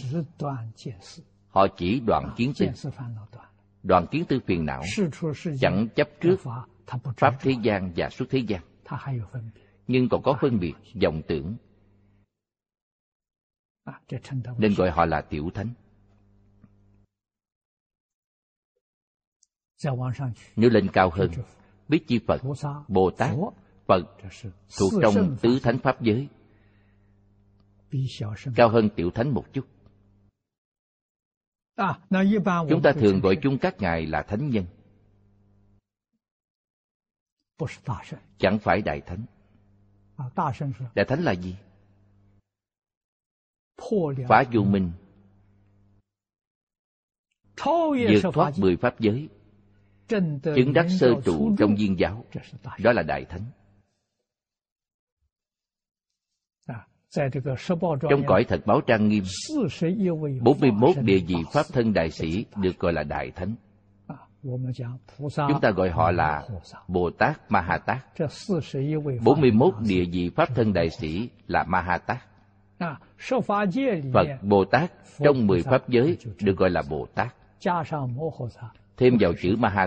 [1.48, 2.66] họ chỉ đoạn kiến tư.
[3.82, 4.82] Đoạn kiến tư phiền não
[5.60, 6.36] chẳng chấp trước
[7.16, 8.62] pháp thế gian và xuất thế gian.
[9.86, 11.56] Nhưng còn có phân biệt vọng tưởng.
[14.58, 15.74] nên gọi họ là tiểu thánh
[20.56, 21.30] nếu lên cao hơn
[21.88, 22.42] biết chi phật
[22.88, 23.36] bồ tát
[23.86, 24.02] phật
[24.78, 26.28] thuộc trong tứ thánh pháp giới.
[28.56, 29.66] Cao hơn tiểu thánh một chút.
[32.68, 34.64] Chúng ta thường gọi chung các ngài là thánh nhân.
[38.38, 39.24] Chẳng phải đại thánh.
[40.94, 41.56] Đại thánh là gì?
[44.28, 44.92] Phá vô minh.
[48.22, 49.28] Vượt thoát mười pháp giới
[50.56, 52.24] chứng đắc sơ trụ trong viên giáo.
[52.82, 53.44] Đó là đại thánh.
[58.10, 59.24] Trong cõi thật báo trang nghiêm
[60.42, 63.54] 41 địa vị pháp thân đại sĩ được gọi là đại thánh.
[65.36, 66.48] Chúng ta gọi họ là
[66.88, 67.98] bồ tát ma ha tát.
[69.24, 72.18] 41 địa vị pháp thân đại sĩ là ma ha tát.
[74.14, 77.34] Phật bồ tát trong mười pháp giới được gọi là bồ tát
[78.98, 79.86] thêm vào chữ ma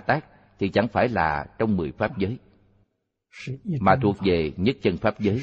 [0.60, 2.38] thì chẳng phải là trong mười pháp giới.
[3.80, 5.42] Mà thuộc về nhất chân pháp giới,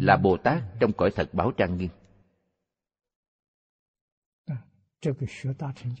[0.00, 1.88] là bồ tát trong cõi thật báo trang nghiêm.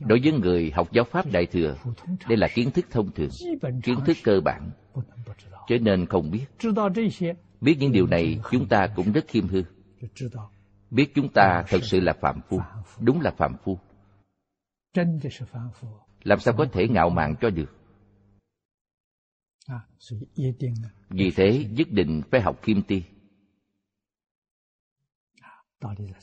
[0.00, 1.76] Đối với người học giáo pháp đại thừa,
[2.28, 3.28] đây là kiến thức thông thường,
[3.82, 4.70] kiến thức cơ bản.
[5.68, 6.44] Cho nên không biết
[7.60, 9.62] biết những điều này chúng ta cũng rất khiêm hư.
[10.90, 12.60] Biết chúng ta thật sự là phạm phu,
[13.00, 13.78] đúng là phạm phu
[16.24, 17.76] làm sao có thể ngạo mạn cho được?
[21.08, 23.02] Vì thế nhất định phải học kim ti.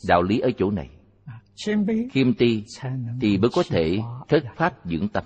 [0.07, 0.89] Đạo lý ở chỗ này.
[2.13, 2.65] Kim ti
[3.21, 5.23] thì mới có thể thất pháp dưỡng tâm.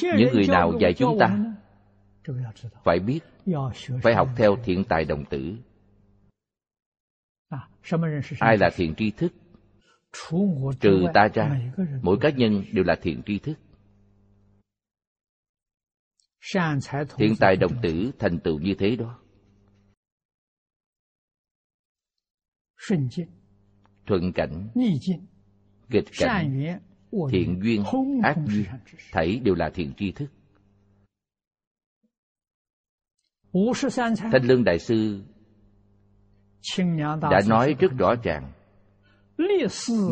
[0.00, 1.54] Những người nào dạy chúng ta
[2.84, 3.20] phải biết
[4.02, 5.56] phải học theo thiện tài đồng tử.
[8.38, 9.32] Ai là thiện tri thức
[10.80, 11.72] trừ ta ra,
[12.02, 13.54] mỗi cá nhân đều là thiện tri thức.
[17.16, 19.18] Thiện tài đồng tử thành tựu như thế đó.
[24.06, 24.68] Thuận cảnh,
[25.88, 26.78] nghịch cảnh,
[27.30, 27.82] thiện duyên,
[28.22, 28.64] ác duyên
[29.12, 30.30] thảy đều là thiện tri thức.
[34.32, 35.24] Thanh lương đại sư
[37.20, 38.52] đã nói rất rõ ràng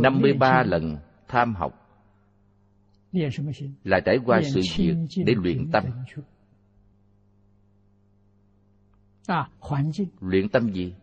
[0.03, 0.97] 53 lần
[1.29, 1.77] tham học
[3.85, 4.95] là trải qua sự việc
[5.27, 5.85] để luyện tâm.
[10.21, 10.95] luyện tâm gì?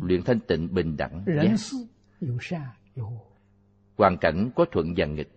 [0.00, 1.56] luyện thanh tịnh bình đẳng giác
[3.96, 5.30] hoàn cảnh có thuận và nghịch.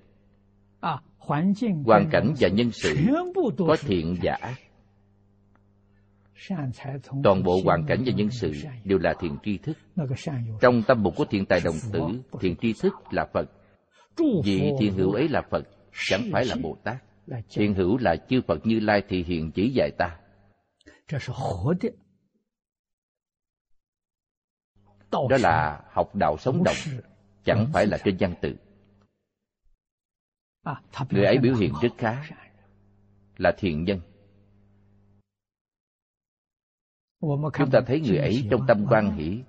[1.85, 2.95] hoàn cảnh và nhân sự
[3.57, 4.55] có thiện và ác
[7.23, 8.53] toàn bộ hoàn cảnh và nhân sự
[8.83, 9.77] đều là thiện tri thức.
[10.61, 12.01] trong tâm mục của thiện tài đồng tử
[12.39, 15.67] thiện tri thức là phật。vị thiện hữu ấy là phật
[16.09, 16.97] chẳng phải là bồ tát
[17.49, 20.19] thiện hữu là chư phật như lai thì hiện chỉ dạy ta.
[25.11, 26.75] đó là học đạo sống động
[27.45, 28.55] chẳng phải là trên văn tự
[31.09, 32.23] người ấy biểu hiện rất khá
[33.37, 33.99] là thiện nhân
[37.57, 39.39] chúng ta thấy người ấy trong tâm quan hỷ.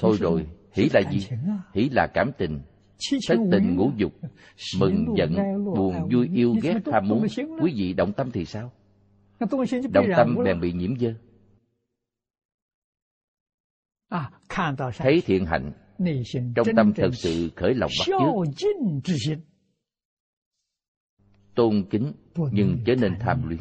[0.00, 1.28] Thôi rồi hỷ là gì?
[1.74, 2.60] hỷ là cảm tình.
[3.28, 4.12] Thất tình ngũ dục
[4.80, 5.34] mừng giận
[5.64, 7.26] buồn vui yêu ghét ham muốn.
[7.62, 8.72] quý vị động tâm thì sao?
[9.92, 11.14] Động tâm bèn bị nhiễm dơ.
[14.96, 15.72] Thấy thiện hạnh.
[16.56, 19.38] Trong tâm thật sự khởi lòng bắt chước.
[21.54, 22.12] tôn kính
[22.52, 23.60] nhưng trở nên tham luyến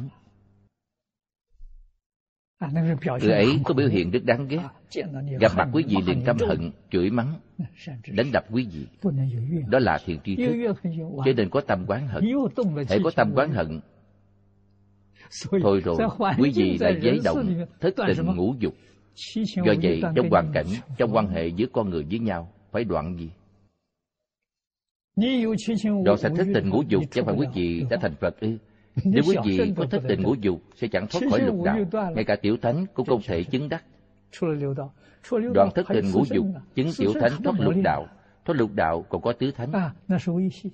[3.22, 4.60] người ấy có biểu hiện rất đáng ghét.
[5.40, 7.34] gặp mặt quý vị liền căm hận chửi mắng
[8.12, 8.86] đánh đập quý vị.
[9.70, 10.74] Đó là thiện tri thức.
[11.26, 12.24] Cho nên có tâm quán hận.
[12.90, 13.80] Hãy có tâm quán hận.
[15.62, 15.98] Thôi rồi
[16.40, 18.74] quý vị lại giấy động thất tình ngũ dục.
[19.66, 20.66] do vậy trong hoàn cảnh
[20.98, 23.30] trong quan hệ giữa con người với nhau phải đoạn gì?
[26.06, 28.58] Đoạn sạch thất tình ngũ dục chẳng phải quý vị đã thành phật ư
[29.04, 31.78] nếu quý vị có thất tình ngũ dục sẽ chẳng thoát khỏi lục đạo
[32.16, 33.84] ngay cả tiểu thánh cũng không thể chứng đắc.
[35.54, 36.46] Đoạn thất tình ngũ dục
[36.76, 38.08] chứng tiểu thánh thoát lục đạo
[38.46, 39.72] thoát lục đạo còn có tứ thánh.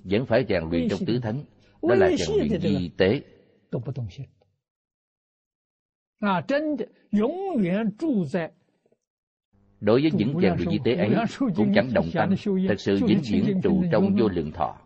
[0.04, 1.44] Vẫn phải rèn luyện trong tứ thánh
[1.82, 3.20] đó là rèn luyện di tế.
[9.80, 11.10] Đối với những rèn luyện di tế ấy
[11.56, 12.34] cũng chẳng động tâm
[12.68, 14.76] thật sự vĩnh viễn trụ trong vô lượng thọ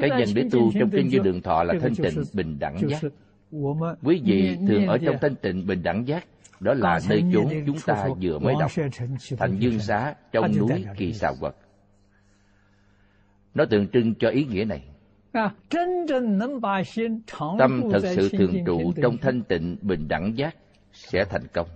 [0.00, 3.00] cái dành để tu trong kinh vô lượng thọ là thanh tịnh bình đẳng giác
[4.02, 6.26] quý vị thường ở trong thanh tịnh bình đẳng giác
[6.60, 8.70] đó là nơi chốn chúng ta vừa mới đọc
[9.38, 11.54] thành dương xá trong núi kỳ xà quật
[13.54, 14.82] nó tượng trưng cho ý nghĩa này
[17.58, 20.56] tâm thật sự thường trụ trong thanh tịnh bình đẳng giác
[20.92, 21.66] sẽ thành công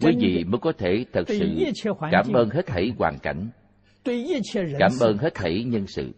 [0.00, 1.48] quý vị mới có thể thật sự
[2.10, 3.48] cảm ơn hết thảy hoàn cảnh
[4.78, 6.12] cảm ơn hết thảy nhân sự.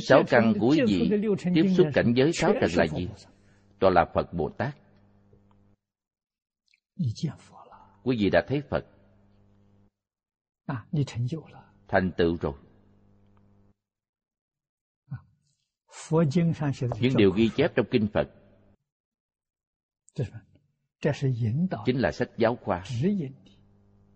[0.00, 1.10] sáu căn của vị
[1.54, 3.08] tiếp xúc cảnh giới sáu trần là gì?
[3.80, 4.76] đó là phật bồ tát.
[8.02, 8.86] quý vị đã thấy phật.
[11.88, 12.54] thành tựu rồi.
[17.00, 18.28] những điều ghi chép trong kinh phật.
[21.86, 22.84] chính là sách giáo khoa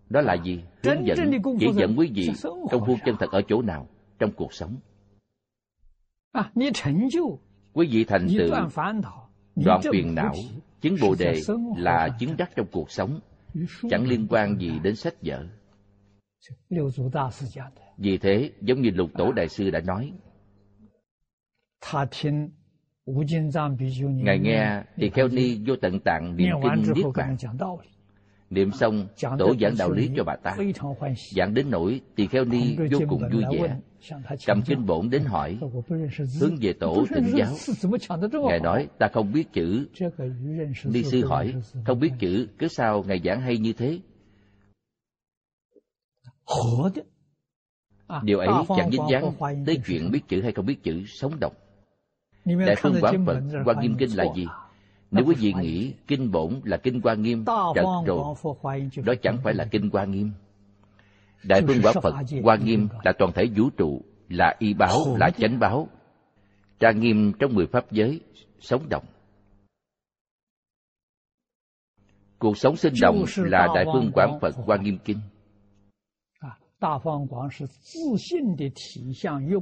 [0.09, 0.63] đó là gì?
[0.83, 1.17] Hướng dẫn
[1.61, 2.31] chỉ dẫn quý vị
[2.71, 3.89] công phu chân thật ở chỗ nào
[4.19, 4.77] trong cuộc sống.
[7.73, 8.51] Quý vị thành tựu
[9.65, 10.35] đoạn phiền não
[10.81, 11.41] chứng bồ đề
[11.77, 13.21] là chứng đắc trong cuộc sống.
[13.91, 15.47] Chẳng liên quan gì đến sách vở.
[17.99, 20.13] Vì thế giống như lục tổ đại sư đã nói
[24.25, 27.37] ngài nghe thì kheo ni vô tận tạng niệm kinh niết bàn
[28.51, 29.07] niệm xong
[29.39, 30.57] tổ giảng đạo lý cho bà ta
[31.37, 33.77] giảng đến nỗi tỳ kheo ni vô cùng vui vẻ
[34.47, 35.59] cầm kinh bổn đến hỏi
[36.41, 37.57] hướng về tổ thỉnh giáo
[38.49, 39.87] ngài nói ta không biết chữ
[40.85, 41.55] ni sư hỏi
[41.87, 43.99] không biết chữ cứ sao ngài giảng hay như thế
[48.23, 49.33] điều ấy chẳng dính dáng
[49.67, 51.55] tới chuyện biết chữ hay không biết chữ sống động
[52.45, 54.47] đại phương quán phật quan nghiêm kinh là gì
[55.17, 57.45] nếu quý vị nghĩ kinh bổn là kinh quan nghiêm
[57.75, 58.35] trật rồi
[59.05, 60.33] đó chẳng phải là kinh quan nghiêm.
[61.45, 65.31] Đại phương quả phật quan nghiêm là toàn thể vũ trụ là y báo là
[65.31, 65.89] chánh báo
[66.79, 68.21] trang nghiêm trong mười pháp giới
[68.61, 69.05] sống động
[72.39, 75.21] cuộc sống sinh động là đại phương quảng phật quan nghiêm kinh.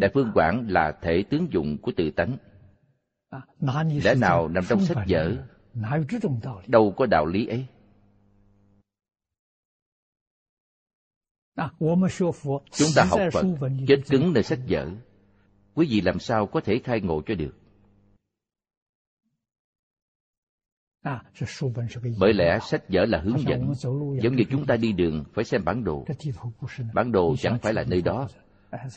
[0.00, 2.36] Đại phương quảng là thể tướng dụng của tự tánh
[4.04, 5.36] lẽ nào nằm trong sách vở?
[6.66, 7.66] đâu có đạo lý ấy.
[12.70, 13.46] Chúng ta học phật
[13.88, 14.90] chết cứng nơi sách vở.
[15.74, 17.54] Quý vị làm sao có thể khai ngộ cho được?
[22.18, 23.72] Bởi lẽ sách vở là hướng dẫn.
[24.22, 26.06] giống như chúng ta đi đường phải xem bản đồ.
[26.94, 28.28] Bản đồ chẳng phải là nơi đó.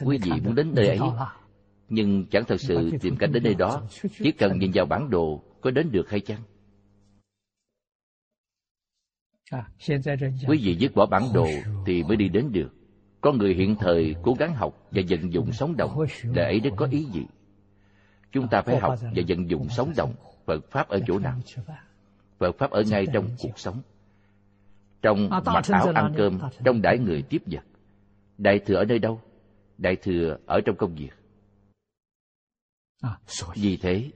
[0.06, 1.00] quý vị muốn đến nơi ấy
[1.90, 3.84] nhưng chẳng thật sự tìm cách đến nơi đó.
[4.18, 6.42] chỉ cần nhìn vào bản đồ có đến được hay chăng?
[10.48, 11.48] Quý vị dứt bỏ bản đồ
[11.86, 12.70] thì mới đi đến được.
[13.22, 16.06] Con người hiện thời cố gắng học và vận dụng sống động.
[16.34, 17.26] Để ấy đó có ý gì?
[18.32, 20.14] Chúng ta phải học và vận dụng sống động.
[20.46, 21.40] Phật pháp ở chỗ nào?
[22.38, 23.82] phật pháp ở ngay trong cuộc sống.
[25.02, 27.64] Trong mặc áo ăn cơm trong đãi người tiếp vật.
[28.38, 29.22] Đại thừa ở nơi đâu?
[29.78, 31.12] Đại thừa ở trong công việc
[33.56, 34.12] vì thế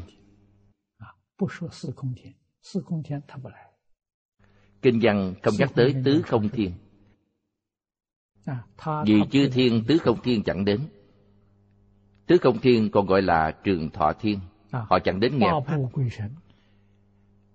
[4.82, 6.72] Kinh văn không nhắc tới tứ không thiên.
[9.06, 10.80] Vì chư thiên, tứ không thiên chẳng đến
[12.26, 14.40] tứ không thiên còn gọi là trường thọ thiên.
[14.70, 15.78] Họ chẳng đến nghe pháp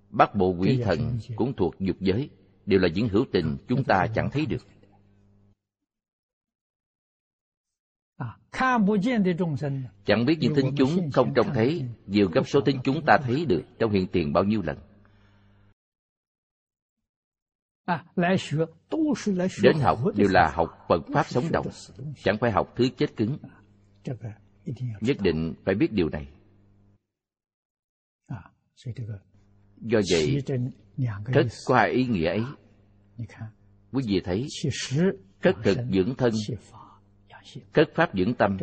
[0.10, 0.36] bắc.
[0.36, 1.20] Bộ quỷ thần.
[1.36, 2.30] Cũng thuộc dục giới
[2.66, 4.62] đều là những hữu tình chúng ta chẳng thấy được.
[10.06, 13.46] Chẳng biết những tính chúng không trông thấy nhiều gấp số tính chúng ta thấy
[13.46, 14.78] được trong hiện tiền bao nhiêu lần.
[19.64, 21.68] Đến học đều là học phật pháp sống động
[22.24, 23.38] chẳng phải học thứ chết cứng
[25.02, 26.28] nhất định phải biết điều này.
[29.78, 30.42] Do vậy
[31.34, 32.44] thất có hai ý nghĩa ấy.
[33.92, 34.48] Quý vị thấy
[35.42, 36.34] cất thực dưỡng thân
[37.74, 38.58] cất pháp dưỡng tâm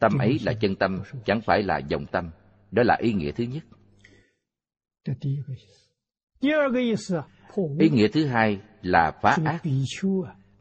[0.00, 2.30] tâm ấy là chân tâm chẳng phải là dòng tâm.
[2.70, 3.64] Đó là ý nghĩa thứ nhất.
[7.78, 9.62] Ý nghĩa thứ hai là phá ác.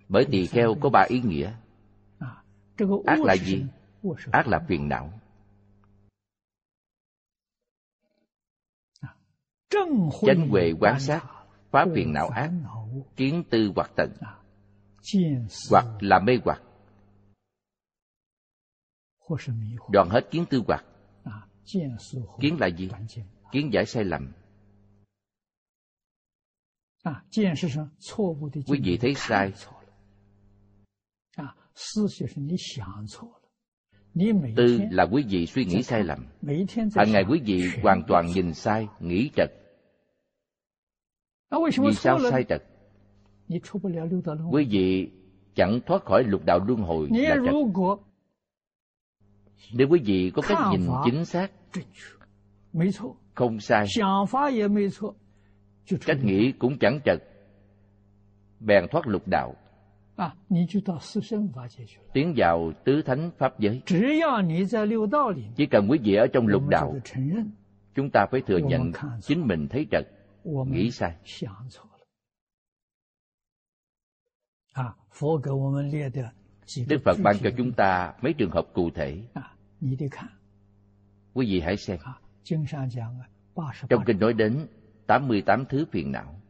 [0.10, 1.54] bởi tỳ kheo có ba ý nghĩa.
[3.06, 3.64] Ác là gì
[4.32, 5.14] ác là phiền não.
[10.22, 11.22] Chánh huệ quán sát
[11.72, 12.52] phá phiền não ác
[13.16, 14.14] kiến tư hoặc tận
[15.70, 16.62] hoặc là mê hoặc.
[19.90, 20.86] Đoạn hết kiến tư hoặc.
[22.40, 22.90] Kiến là gì?
[23.52, 24.34] Kiến giải sai lầm.
[28.68, 29.54] Quý vị thấy sai
[34.56, 36.26] tư là quý vị suy nghĩ sai lầm.
[36.96, 39.50] Hàng ngày quý vị hoàn toàn nhìn sai nghĩ trật.
[41.52, 42.64] Vì sao sai trật?
[44.52, 45.10] Quý vị
[45.56, 47.54] chẳng thoát khỏi lục đạo luân hồi là trật.
[49.74, 51.52] Nếu quý vị có cách nhìn chính xác
[53.34, 53.86] không sai.
[56.06, 57.24] Cách nghĩ cũng chẳng trật.
[58.60, 59.56] Bèn thoát lục đạo
[62.14, 63.82] tiến vào tứ thánh pháp giới
[65.56, 66.96] chỉ cần quý vị ở trong lục đạo
[67.96, 68.92] chúng ta phải thừa nhận
[69.22, 70.08] chính mình thấy trật
[70.44, 71.16] nghĩ sai
[76.88, 79.24] Đức Phật ban cho chúng ta mấy trường hợp cụ thể.
[81.34, 82.00] Quý vị hãy xem.
[83.90, 84.68] Trong kinh nói đến
[85.08, 86.41] 88 thứ phiền não.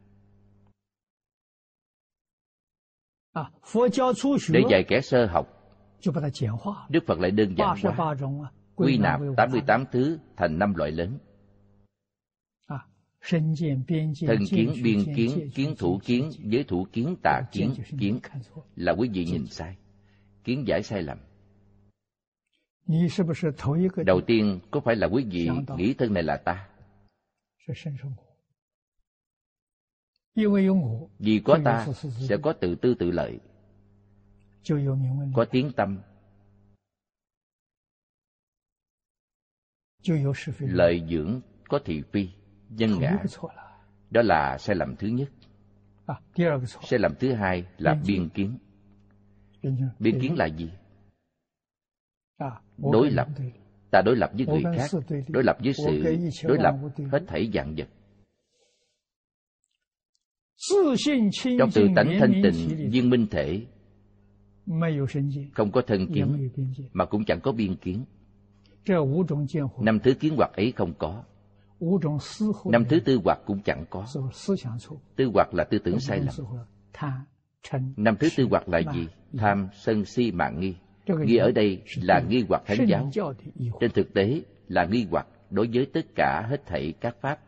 [4.52, 5.46] Để dạy kẻ sơ học,
[6.90, 8.14] Đức Phật lại đơn giản hóa,
[8.74, 11.18] quy nạp 88 thứ thành năm loại lớn.
[14.26, 18.18] Thân kiến, biên kiến, kiến thủ kiến, giới thủ kiến, tà kiến, kiến
[18.76, 19.76] là quý vị nhìn sai,
[20.44, 21.18] kiến giải sai lầm.
[24.06, 26.68] Đầu tiên, có phải là quý vị nghĩ thân này là ta?
[31.18, 31.86] Vì có ta,
[32.28, 33.40] sẽ có tự tư tự lợi,
[35.34, 36.00] có tiếng tâm,
[40.58, 42.28] lợi dưỡng, có thị phi,
[42.68, 43.18] nhân ngã.
[44.10, 45.28] đó là sai lầm thứ nhất.
[46.82, 48.58] Sai lầm thứ hai là biên kiến.
[49.98, 50.70] Biên kiến là gì?
[52.78, 53.28] Đối lập.
[53.90, 54.90] ta đối lập với người khác
[55.28, 56.02] đối lập với sự
[56.44, 56.74] đối lập
[57.12, 57.88] hết thảy dạng vật
[61.58, 63.62] trong tự tánh thanh tịnh viên minh thể
[65.54, 66.50] không có thân kiến
[66.92, 68.04] mà cũng chẳng có biên kiến.
[69.80, 71.24] năm thứ kiến hoặc ấy không có.
[72.64, 74.06] năm thứ tư hoặc cũng chẳng có.
[75.16, 76.34] tư hoặc là tư tưởng sai lầm.
[77.96, 79.06] năm thứ tư hoặc là gì
[79.38, 80.74] tham sân si mạng nghi.
[81.26, 83.10] Nghi ở đây là nghi hoặc thánh giáo.
[83.80, 87.38] trên thực tế là nghi hoặc đối với tất cả hết thảy các pháp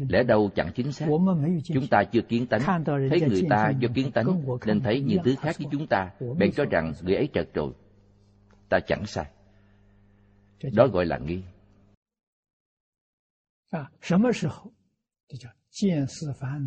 [0.10, 1.08] lẽ đâu chẳng chính xác?
[1.74, 2.84] chúng ta chưa kiến tánh.
[2.86, 4.26] Thấy người ta do kiến tánh
[4.66, 6.12] nên thấy những thứ khác với chúng ta.
[6.38, 7.74] bèn cho rằng người ấy trật rồi.
[8.70, 9.26] Ta chẳng sai.
[10.74, 11.42] Đó gọi là nghi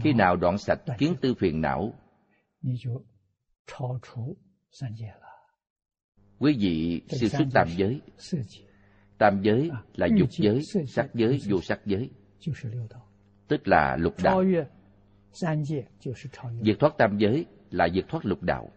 [0.02, 1.92] khi nào đoạn sạch kiến tư phiền não
[6.38, 12.10] quý vị siêu xuất tam giới。tam giới là dục giới sắc giới vô sắc giới.
[13.48, 14.44] tức là lục đạo.
[16.62, 18.70] diệt thoát tam giới là diệt thoát lục đạo.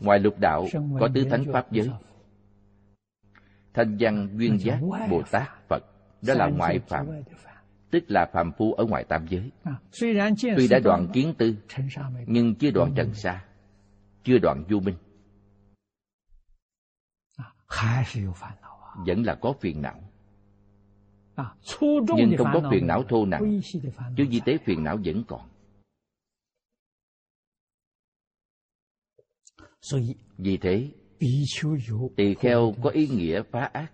[0.00, 0.66] ngoài lục đạo
[1.00, 1.90] có tứ thánh pháp giới
[3.76, 4.80] thanh văn duyên giác
[5.10, 5.84] bồ tát phật.
[6.22, 7.06] Đó là ngoại phạm
[7.90, 9.50] tức là phàm phu ở ngoài tam giới.
[10.56, 11.56] Tuy đã đoạn kiến tư
[12.26, 13.44] nhưng chưa đoạn trần sa
[14.24, 14.96] chưa đoạn du minh.
[19.06, 20.02] Vẫn là có phiền não.
[22.16, 23.60] Nhưng không có phiền não thô nặng.
[24.16, 25.48] chứ di tế phiền não vẫn còn.
[30.38, 30.90] Vì thế
[32.16, 33.92] tỳ kheo có ý nghĩa phá ác.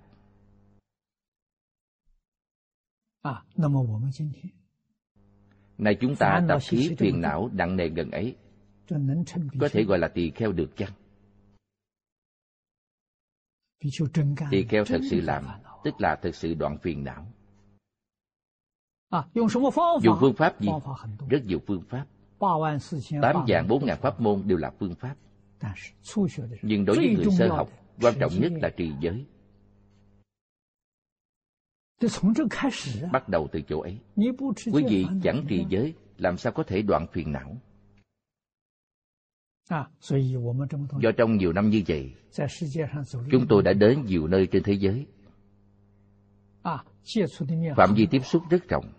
[5.78, 8.36] Này chúng ta tập khí phiền não nặng nề gần ấy.
[9.61, 10.93] có thể gọi là tỳ kheo được chăng?
[14.51, 15.44] tỳ kheo thật sự làm
[15.85, 17.27] tức là thật sự đoạn phiền não.
[20.03, 20.61] Dùng phương pháp.
[20.61, 20.69] gì?
[21.31, 22.07] Rất nhiều phương pháp.
[23.23, 25.16] Tám dạng bốn ngàn pháp môn đều là phương pháp
[26.62, 27.68] nhưng đối với người sơ học
[28.01, 29.26] quan trọng nhất là trì giới.
[33.12, 33.98] Bắt đầu từ chỗ ấy.
[34.72, 37.56] quý vị chẳng trì giới làm sao có thể đoạn phiền não?
[41.01, 42.14] Do trong nhiều năm như vậy
[43.30, 45.06] chúng tôi đã đến nhiều nơi trên thế giới.
[47.76, 48.93] Phạm vi tiếp xúc rất rộng.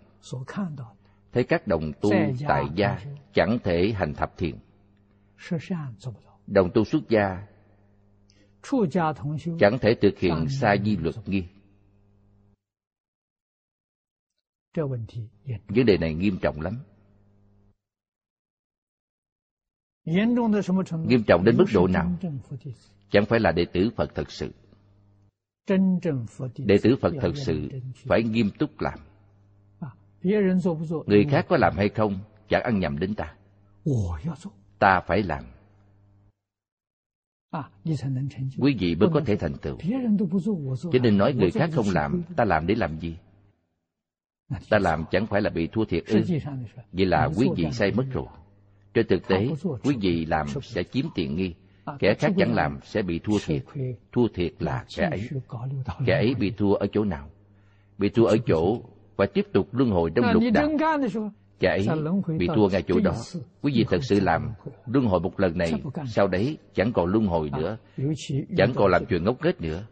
[1.31, 2.09] Thấy các đồng tu
[2.47, 2.99] tại gia
[3.33, 4.55] chẳng thể hành thập thiền
[6.47, 7.47] đồng tu xuất gia
[9.59, 11.43] chẳng thể thực hiện sa di luật nghi
[15.67, 16.79] vấn đề này nghiêm trọng lắm.
[20.05, 24.51] nghiêm trọng đến mức độ nào？chẳng phải là đệ tử phật thật sự.
[26.57, 28.99] đệ tử phật thật sự phải nghiêm túc làm.
[31.07, 33.35] Người khác có làm hay không chẳng ăn nhầm đến ta.
[34.79, 35.43] ta phải làm
[38.57, 42.67] quý vị mới có thể thành tựu。cho nên nói người khác không làm ta làm
[42.67, 47.91] để làm gì？ta làm chẳng phải là bị thua thiệt ư？vậy là quý vị sai
[47.91, 49.49] mất rồi。Trên thực tế
[49.83, 51.53] quý vị làm sẽ chiếm tiện nghi
[51.99, 56.73] kẻ khác chẳng làm sẽ bị thua thiệt。thua thiệt là kẻ ấy。kẻ ấy bị thua
[56.73, 57.29] ở chỗ nào
[57.97, 58.81] bị thua ở chỗ
[59.15, 60.69] và tiếp tục luân hồi trong lục đạo
[61.63, 61.87] Cha ấy
[62.37, 63.13] bị thua ngay chỗ đó.
[63.61, 64.51] Quý vị thật sự làm
[64.85, 65.73] luân hồi một lần này,
[66.07, 67.77] sau đấy chẳng còn luân hồi nữa,
[68.57, 69.83] chẳng còn làm chuyện ngốc nghếch nữa.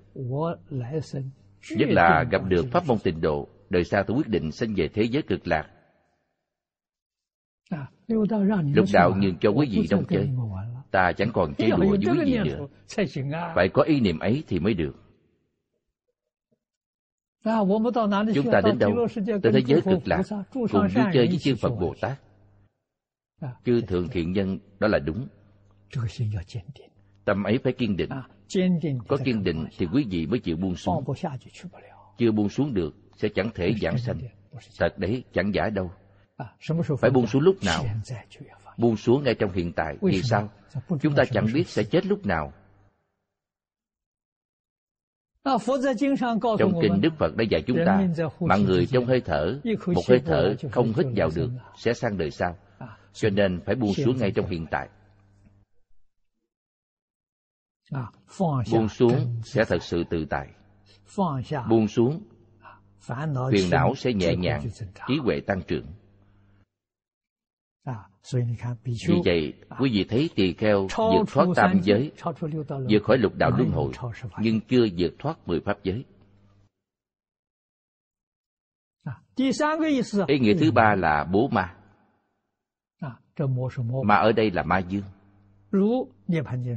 [1.78, 4.88] Nhất là gặp được pháp môn tịnh độ, đời sau tôi quyết định sinh về
[4.94, 5.68] thế giới cực lạc.
[8.76, 10.30] Lục đạo nhường cho quý vị đông chơi,
[10.92, 12.68] ta chẳng còn chơi đùa với quý vị nữa.
[13.56, 15.01] Phải có ý niệm ấy thì mới được
[18.36, 20.22] chúng ta đến đâu tới thế giới cực lạc
[20.54, 22.20] cùng vui chơi với chư phật bồ tát.
[23.66, 25.28] chư thượng thiện nhân đó là đúng.
[27.26, 28.10] tâm ấy phải kiên định.
[29.08, 31.04] Có kiên định thì quý vị mới chịu buông xuống.
[32.18, 34.20] chưa buông xuống được sẽ chẳng thể giảng sanh.
[34.80, 35.92] thật đấy chẳng giả đâu.
[37.02, 37.86] Phải buông xuống lúc nào?
[38.78, 39.98] buông xuống ngay trong hiện tại.
[40.02, 40.50] Vì sao
[41.02, 42.54] chúng ta chẳng biết sẽ chết lúc nào
[46.60, 48.08] Trong kinh Đức Phật đã dạy chúng ta,
[48.40, 52.32] mạng người trong hơi thở, một hơi thở không hít vào được sẽ sang đời
[52.32, 52.58] sau.
[53.14, 54.90] Cho nên phải buông xuống ngay trong hiện tại.
[58.72, 60.50] Buông xuống sẽ thật sự tự tại.
[61.70, 62.22] Buông xuống,
[63.52, 64.64] phiền não sẽ nhẹ nhàng,
[65.08, 65.86] trí huệ tăng trưởng.
[67.84, 72.12] Vì vậy, quý vị thấy tỳ kheo vượt thoát tam giới,
[72.90, 73.92] vượt khỏi lục đạo luân hồi,
[74.40, 76.06] nhưng chưa vượt thoát mười pháp giới.
[80.28, 81.76] Ý nghĩa thứ ba là bố ma.
[84.06, 85.04] Mà ở đây là ma dương.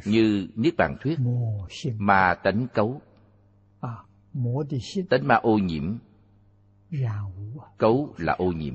[0.04, 1.18] Như Niết Bàn Thuyết,
[1.98, 3.00] ma tánh cấu,
[5.10, 5.98] tánh ma ô nhiễm,
[7.78, 8.74] cấu là ô nhiễm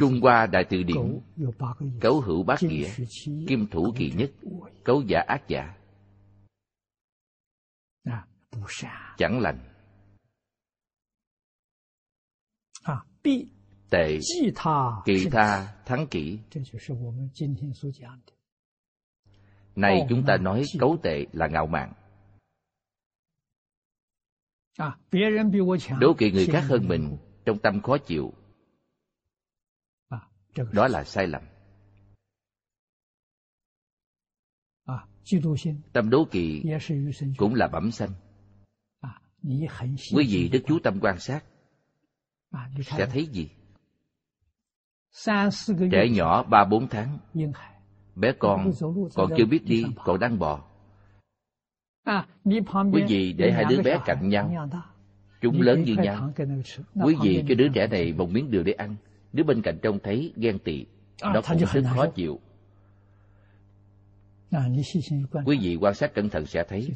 [0.00, 1.20] Trung Hoa Đại Từ Điển
[2.00, 2.90] cấu hữu bát nghĩa,
[3.48, 4.30] kim thủ kỳ nhất,
[4.84, 5.74] cấu giả ác giả.
[9.16, 9.58] Chẳng lành.
[13.90, 14.18] Tệ,
[15.04, 16.38] kỳ tha, thắng kỹ.
[19.76, 21.92] Này chúng ta nói cấu tệ là ngạo mạn.
[26.00, 27.16] Đố kỵ người khác hơn mình
[27.48, 28.32] trong tâm khó chịu.
[30.72, 31.42] Đó là sai lầm.
[35.92, 36.62] Tâm đố kỵ
[37.36, 38.10] cũng là bẩm sanh.
[40.14, 40.78] Quý vị rất chú.
[40.84, 41.44] Tâm quan sát
[42.82, 43.50] sẽ thấy gì?
[45.92, 47.18] Trẻ nhỏ ba bốn tháng.
[48.14, 48.70] Bé con
[49.14, 50.64] còn chưa biết đi còn đang bò.
[52.92, 54.68] Quý vị để hai đứa bé cạnh nhau
[55.40, 56.32] chúng lớn như nhau.
[57.04, 58.96] quý vị cho đứa trẻ này một miếng đường để ăn.
[59.32, 60.86] Đứa bên cạnh trông thấy ghen tị.
[61.20, 62.40] À, nó cũng rất khó chịu.
[64.50, 64.68] À,
[65.44, 66.88] quý vị quan sát cẩn thận sẽ thấy.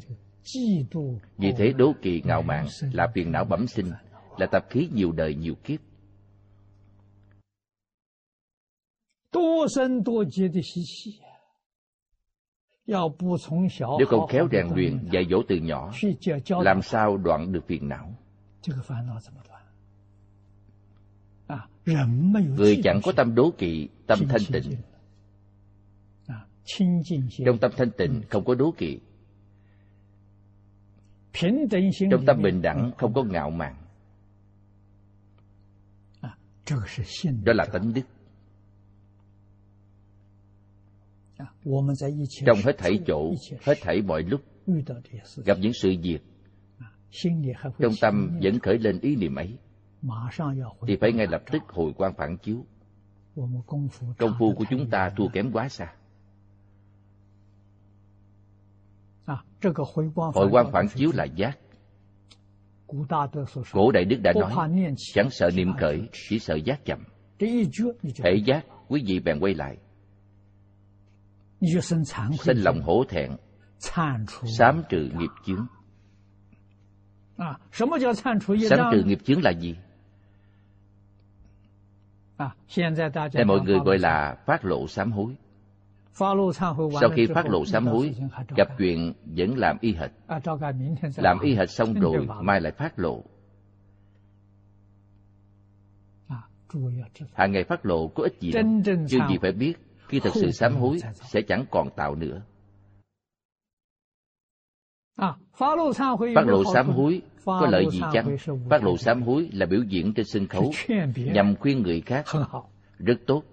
[1.37, 3.91] Vì thế đố kỵ ngạo mạn là phiền não bẩm sinh
[4.37, 5.79] là tập khí nhiều đời nhiều kiếp.
[13.97, 15.91] Nếu không khéo rèn luyện dạy dỗ từ nhỏ
[16.63, 18.15] làm sao đoạn được phiền não
[22.57, 24.81] người chẳng có tâm đố kỵ tâm thanh tịnh.
[27.45, 28.99] trong tâm thanh tịnh không có đố kỵ.
[32.11, 33.75] Trong tâm bình đẳng không có ngạo mạn.
[37.43, 38.01] Đó là tánh đức.
[42.45, 44.41] Trong hết thảy chỗ hết thảy mọi lúc
[45.45, 46.19] gặp những sự việc
[47.79, 49.57] trong tâm vẫn khởi lên ý niệm ấy
[50.87, 52.65] thì phải ngay lập tức hồi quan phản chiếu.
[54.17, 55.85] công phu của chúng ta thua kém quá xa.
[60.35, 61.57] Hồi quan phản chiếu là giác.
[63.71, 64.51] Cổ đại đức đã nói
[65.13, 67.03] chẳng sợ niệm khởi chỉ sợ giác chậm.
[68.23, 69.77] thể giác quý vị bèn quay lại.
[72.39, 73.31] Sinh lòng hổ thẹn
[74.57, 75.65] sám trừ nghiệp chướng
[78.69, 79.75] sám trừ nghiệp chướng là gì
[83.33, 85.35] Đây mọi người gọi là phát lộ sám hối.
[87.01, 88.15] Sau khi phát lộ sám hối,
[88.57, 90.11] gặp chuyện vẫn làm y hệt.
[91.15, 93.23] Làm y hệt xong rồi, mai lại phát lộ.
[97.33, 98.63] Hàng ngày phát lộ có ích gì đâu.
[98.85, 99.73] Chứ gì phải biết,
[100.07, 102.41] khi thật sự sám hối sẽ chẳng còn tạo nữa.
[105.15, 105.77] Phát
[106.45, 108.37] lộ sám hối có lợi gì chăng?
[108.69, 110.71] Phát lộ sám hối là biểu diễn trên sân khấu
[111.15, 112.25] nhằm khuyên người khác.
[112.97, 113.43] Rất tốt.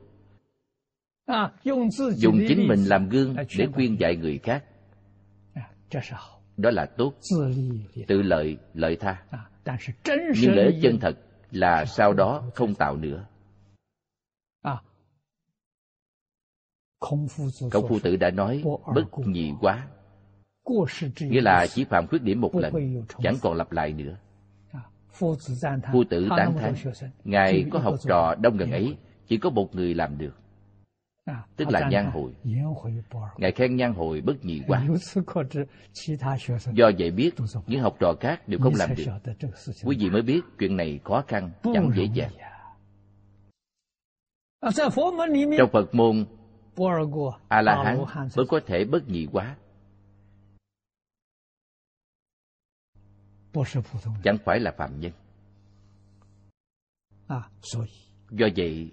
[2.14, 4.64] Dùng chính mình làm gương để khuyên dạy người khác.
[6.56, 7.14] Đó là tốt.
[8.06, 9.24] Tự lợi, lợi tha.
[10.40, 11.18] Nhưng lợi chân thật
[11.50, 13.26] là sau đó không tạo nữa.
[17.70, 18.62] Công phu tử đã nói
[18.94, 19.88] bất nhị quá
[21.20, 22.72] nghĩa là chỉ phạm khuyết điểm một lần
[23.22, 24.16] chẳng còn lặp lại nữa.
[25.92, 26.74] phu tử tán thán
[27.24, 28.96] ngài có học trò đông gần ấy
[29.26, 30.36] chỉ có một người làm được.
[31.56, 34.86] tức là nhan hồi。ngài khen nhan hồi bất nhị quá
[36.72, 37.30] do vậy biết
[37.66, 39.04] những học trò khác đều không làm được.
[39.84, 42.30] quý vị mới biết chuyện này khó khăn chẳng dễ dàng.
[45.58, 46.24] trong phật môn
[47.48, 47.98] a la hán
[48.36, 49.56] mới có thể bất nhị quá
[54.24, 55.12] chẳng phải là phạm nhân.
[58.30, 58.92] Do vậy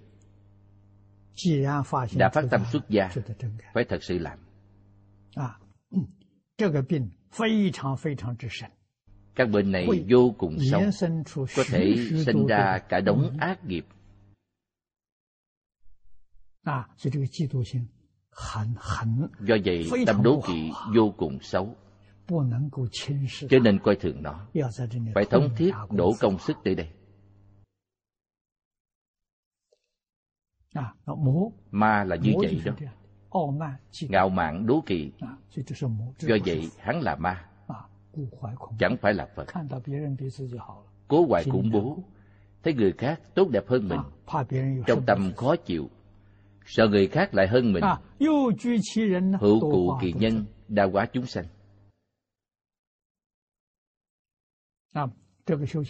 [2.16, 3.08] đã phát tâm xuất gia
[3.74, 4.38] phải thật sự làm.
[9.34, 10.80] Các bệnh này vô cùng sâu
[11.56, 11.94] có thể
[12.26, 13.86] sinh ra cả đống ác nghiệp.
[19.40, 21.76] Do vậy tâm đố kỵ vô cùng xấu
[23.50, 24.46] cho nên coi thường nó.
[25.14, 26.88] phải thống thiết đổ công sức tới đây.
[31.70, 32.72] Ma là như vậy đó.
[34.08, 35.12] ngạo mạn đố kỵ.
[36.18, 37.48] Do vậy hắn là ma.
[38.78, 39.46] Chẳng phải là phật.
[41.08, 42.04] Cố hoài khủng bố.
[42.62, 44.00] thấy người khác tốt đẹp hơn mình.
[44.86, 45.90] Trong tâm khó chịu.
[46.66, 47.84] Sợ người khác lại hơn mình.
[49.40, 51.44] Hữu cụ kỳ nhân đa quá chúng sanh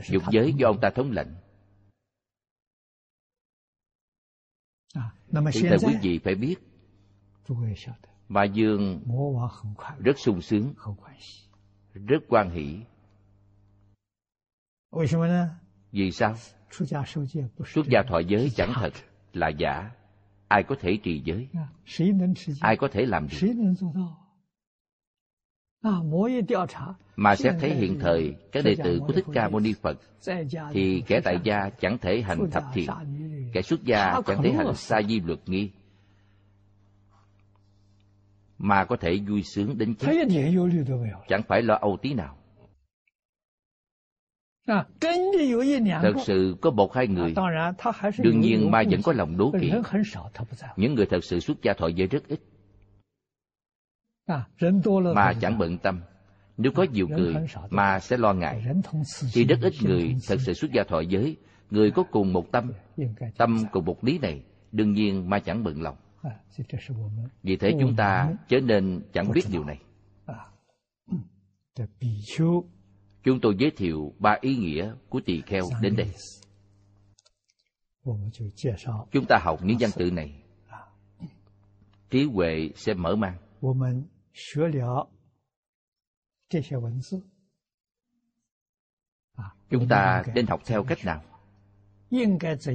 [0.10, 1.28] Dục giới do ông ta thống lệnh.
[5.54, 6.56] Hiện tại quý vị phải biết,
[8.28, 9.04] Ma Dương
[10.00, 10.74] rất sung sướng,
[11.94, 12.80] rất quan hỷ.
[15.92, 16.36] Vì sao?
[17.66, 18.94] Xuất gia thọ giới chẳng thật,
[19.34, 19.92] là giả.
[20.48, 21.48] Ai có thể trì giới?
[22.60, 23.38] Ai có thể làm được?
[27.16, 30.00] Mà xét thấy hiện thời các đệ tử của Thích Ca Mâu Ni Phật
[30.72, 32.90] thì kẻ tại gia chẳng thể hành thập thiện,
[33.54, 35.72] kẻ xuất gia chẳng thể hành sa di luật nghi,
[38.60, 40.28] mà có thể vui sướng đến chết.
[41.28, 42.36] Chẳng phải lo âu tí nào.
[46.02, 47.34] Thật sự có một hai người.
[48.18, 49.72] Đương nhiên ma vẫn có lòng đố kỵ.
[50.76, 52.40] những người thật sự xuất gia thọ giới rất ít.
[55.16, 56.02] Mà chẳng bận tâm.
[56.58, 57.36] Nếu có nhiều người
[57.70, 58.66] mà sẽ lo ngại.
[59.34, 61.38] Thì rất ít người thật sự xuất gia thọ giới
[61.72, 62.72] người có cùng một tâm
[63.38, 65.96] tâm cùng một lý này đương nhiên ma chẳng bận lòng
[67.44, 69.80] vì thế chúng ta chớ nên chẳng biết điều này.
[73.24, 76.12] Chúng tôi giới thiệu ba ý nghĩa của tỳ kheo đến đây.
[79.12, 80.44] Chúng ta học những văn tự này.
[82.10, 83.38] Trí huệ sẽ mở mang.
[89.70, 91.24] Chúng ta nên học theo cách nào?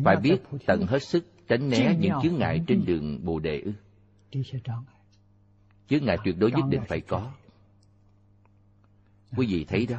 [0.05, 3.73] Phải biết tận hết sức tránh né những chướng ngại trên đường bồ đề ư?
[5.89, 7.33] Chướng ngại tuyệt đối nhất định phải có.
[9.37, 9.99] quý vị thấy đó.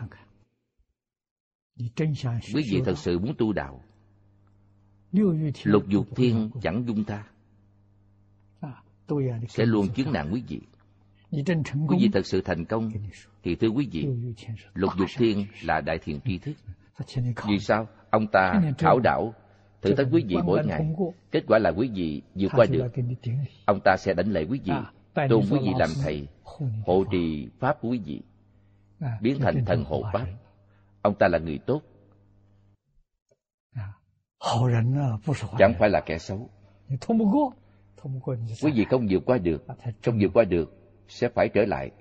[2.54, 3.84] quý vị thật sự muốn tu đạo.
[5.64, 7.24] Lục dục thiên chẳng dung ta
[9.48, 10.62] sẽ luôn chướng nạn quý vị.
[11.88, 12.92] Quý vị thật sự thành công
[13.44, 14.08] thì thưa quý vị
[14.74, 16.54] lục dục thiên là đại thiện tri thức.
[17.48, 17.88] Vì sao?
[18.10, 19.34] Ông ta khảo đảo
[19.86, 20.96] thử thách quý vị mỗi ngày.
[21.32, 22.88] kết quả là quý vị vượt qua được.
[23.66, 24.74] ông ta sẽ đánh lệ quý vị.
[25.30, 26.28] Tôn quý vị làm thầy
[26.86, 28.22] hộ trì pháp của quý vị.
[29.22, 30.28] Biến thành thần hộ pháp.
[31.02, 31.82] Ông ta là người tốt.
[35.58, 36.50] Chẳng phải là kẻ xấu.
[38.62, 39.66] Quý vị không vượt qua được.
[40.06, 40.74] Không vượt qua được
[41.08, 41.92] sẽ phải trở lại.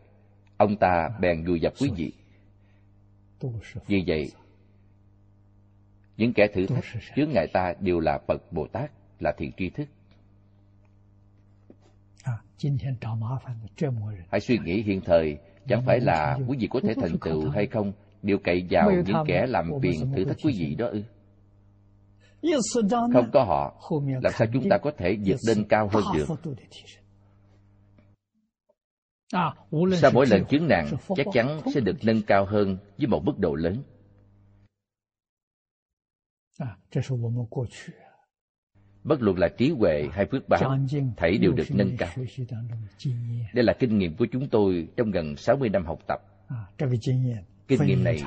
[0.57, 2.13] Ông ta bèn vùi dập quý vị.
[3.87, 4.33] Vì vậy
[6.17, 6.85] những kẻ thử thách
[7.17, 9.89] chướng ngại ta đều là phật bồ tát là thiện tri thức.
[14.31, 15.39] Hãy suy nghĩ hiện thời
[15.69, 17.93] chẳng phải là quý vị có thể thành tựu hay không?
[18.23, 21.03] Đều cậy vào những kẻ làm phiền thử thách quý vị đó ư?
[23.13, 23.75] Không có họ
[24.23, 26.27] làm sao chúng ta có thể vượt lên cao hơn được?
[29.93, 30.87] Sau mỗi lần chứng nạn
[31.17, 33.83] chắc chắn sẽ được nâng cao hơn với một mức độ lớn
[39.05, 40.79] bất luận là trí huệ hay phước báo
[41.17, 42.11] thảy đều được nâng cao.
[43.55, 46.21] đây là kinh nghiệm của chúng tôi trong gần 60 năm học tập.
[47.69, 48.23] Kinh nghiệm này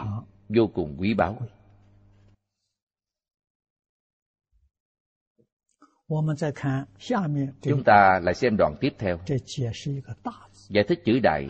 [0.49, 1.37] vô cùng quý báu.
[7.61, 9.17] Chúng ta lại xem đoạn tiếp theo.
[10.69, 11.47] Giải thích chữ đại.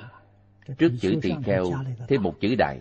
[0.77, 1.65] Trước chữ tỳ kheo
[2.07, 2.79] thêm một chữ đại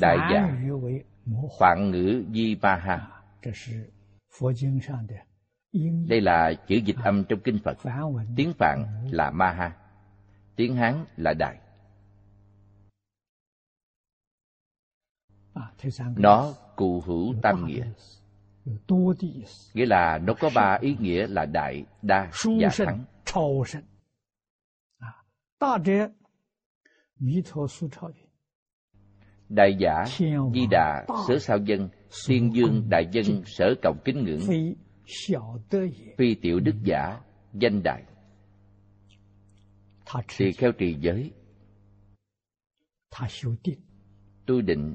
[0.00, 0.58] đại giả
[1.60, 3.22] phạn ngữ di ba ha.
[6.08, 7.78] Đây là chữ dịch âm trong kinh phật.
[8.36, 9.76] Tiếng phạn là ma ha.
[10.56, 11.58] Tiếng hán là đại
[16.16, 17.86] nó cụ hữu tam nghĩa.
[19.74, 23.04] Nghĩa là nó có ba ý nghĩa là đại, đa, và thắng.
[28.00, 28.25] Đại
[29.78, 30.04] giả
[30.54, 31.88] di đà sở sao dân
[32.26, 34.40] thiên dương đại dân sở cộng kính ngưỡng
[36.18, 37.20] phi tiểu đức giả
[37.52, 38.02] danh đại
[40.38, 41.32] tỳ kheo trì giới.
[44.46, 44.94] Tu định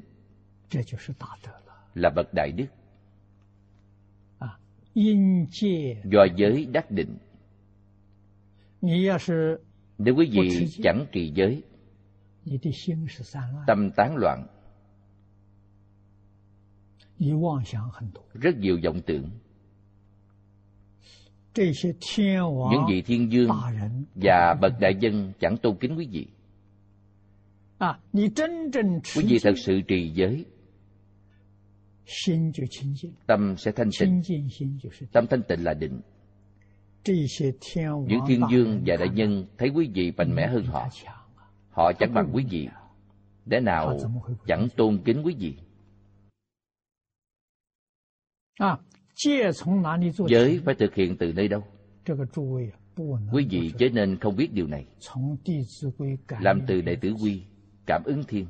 [1.94, 2.10] là.
[2.10, 2.66] bậc đại đức.
[6.04, 7.18] Do giới đắc định.
[9.98, 11.62] Nếu quý vị chẳng trì giới
[13.66, 14.46] tâm tán loạn.
[18.34, 19.30] rất nhiều vọng tưởng.
[22.70, 23.50] những vị thiên dương
[24.14, 26.26] và bậc đại dân chẳng tôn kính quý vị.
[29.16, 30.44] quý vị thật sự trì giới.
[33.26, 34.22] tâm sẽ thanh tịnh.
[35.12, 36.00] tâm thanh tịnh là định.
[38.08, 40.88] những thiên dương và đại nhân thấy quý vị mạnh mẽ hơn họ
[41.72, 42.68] họ chẳng bằng quý vị.
[43.44, 43.98] Để nào
[44.46, 45.56] chẳng tôn kính quý vị?
[50.28, 51.64] Giới phải thực hiện từ nơi đâu?
[53.32, 54.86] Quý vị chớ nên không biết điều này.
[56.40, 57.42] Làm từ đệ tử quy
[57.86, 58.46] cảm ứng thiên.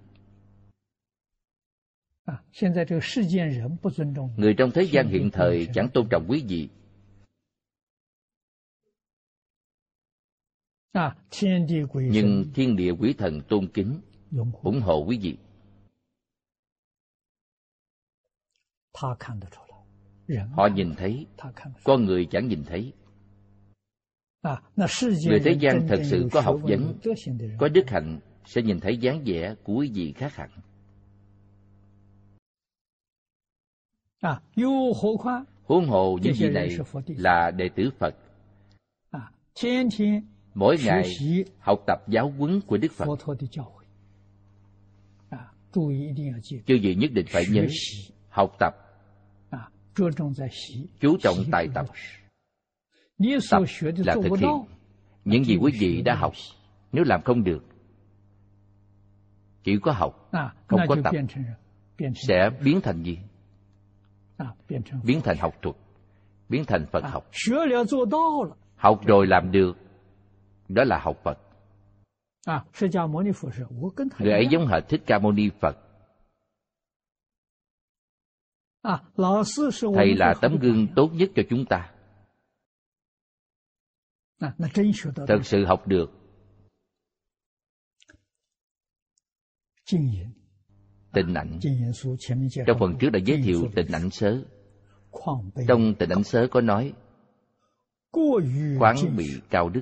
[4.38, 6.69] người trong thế gian hiện thời chẳng tôn trọng quý vị.
[11.93, 14.02] nhưng thiên địa quý thần tôn kính
[14.64, 15.38] ủng hộ quý vị.
[20.52, 21.27] họ nhìn thấy
[21.84, 22.93] con người chẳng nhìn thấy.
[25.27, 26.99] người thế gian thật sự có học vấn
[27.60, 30.49] có đức hạnh sẽ nhìn thấy dáng vẻ của quý vị khác hẳn
[35.64, 36.77] huống hồ những vị này
[37.07, 38.15] là đệ tử phật.
[40.53, 41.03] Mỗi ngày
[41.60, 43.06] học tập giáo huấn của đức phật.
[46.65, 47.68] Chư vị nhất định phải nhớ
[48.30, 48.73] học tập.
[50.99, 51.85] Chú trọng tài tập.
[53.49, 53.64] Tập
[53.98, 54.49] là thực hiện
[55.26, 56.34] những gì quý vị đã học.
[56.91, 57.65] Nếu làm không được
[59.64, 60.31] chỉ có học
[60.68, 61.14] không có tập
[62.27, 63.18] sẽ biến thành gì
[65.04, 65.76] biến thành học thuật.
[66.50, 67.30] Biến thành phật học.
[68.76, 69.78] học rồi làm được.
[70.68, 71.38] Đó là học phật.
[74.20, 75.78] người ấy giống hệt thích ca mâu ni phật.
[79.96, 81.92] thầy là tấm gương tốt nhất cho chúng ta.
[85.28, 86.12] thật sự học được
[91.14, 91.60] tình ảnh.
[92.68, 94.44] Trong phần trước đã giới thiệu tình ảnh sớ.
[95.68, 96.94] trong tình ảnh sớ có nói
[98.80, 99.82] quán bị cao đức.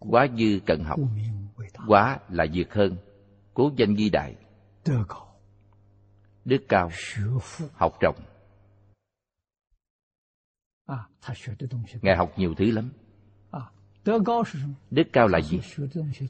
[0.00, 1.00] quá dư cần học.
[1.86, 2.96] quá là vượt hơn.
[3.54, 4.34] Cố danh ghi đại.
[6.44, 6.90] Đức cao.
[7.72, 8.16] Học rộng.
[12.02, 12.90] Ngài học nhiều thứ lắm.
[14.90, 15.60] Đức cao là gì?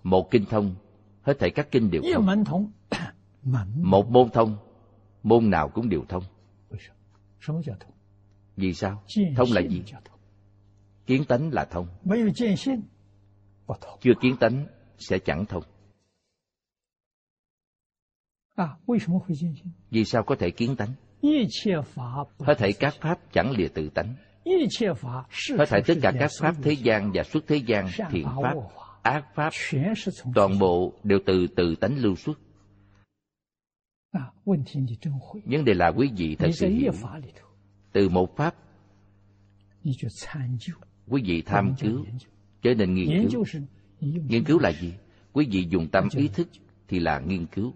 [0.02, 0.74] một kinh thông
[1.22, 2.26] hết thảy các kinh đều thông.
[3.82, 4.56] một môn thông
[5.22, 6.22] môn nào cũng đều thông.
[8.56, 9.02] Vì sao?
[9.36, 9.82] Thông là gì?
[11.06, 11.86] kiến tánh là thông.
[14.00, 14.66] Chưa kiến tánh
[14.98, 15.62] sẽ chẳng thông.
[19.90, 20.92] Vì sao có thể kiến tánh?
[22.38, 24.14] Hết thảy các pháp chẳng lìa tự tánh
[25.58, 28.54] hết thảy tất cả các pháp thế gian và xuất thế gian thiện pháp
[29.02, 29.52] ác pháp
[30.34, 32.38] toàn bộ đều từ tự tánh lưu xuất.
[35.44, 36.92] vấn đề là quý vị thật sự hiểu.
[37.92, 38.54] từ một pháp
[41.08, 42.04] quý vị tham cứu
[42.62, 43.44] trở nên nghiên cứu.
[44.00, 44.94] nghiên cứu là gì?
[45.32, 46.48] Quý vị dùng tâm ý thức
[46.88, 47.74] thì là nghiên cứu.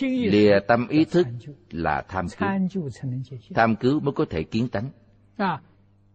[0.00, 1.26] lìa tâm ý thức
[1.70, 2.48] là tham cứu.
[3.54, 4.90] tham cứu mới có thể kiến tánh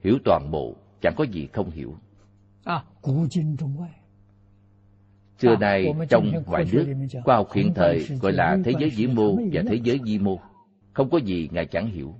[0.00, 1.96] Hiểu toàn bộ chẳng có gì không hiểu.
[5.38, 6.94] xưa nay trong ngoài nước
[7.24, 10.40] khoa học hiện thời gọi là thế giới vĩ mô và thế giới vi mô.
[10.92, 12.14] Không có gì ngài chẳng hiểu.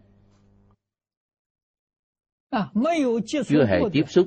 [3.47, 4.27] chưa hề tiếp xúc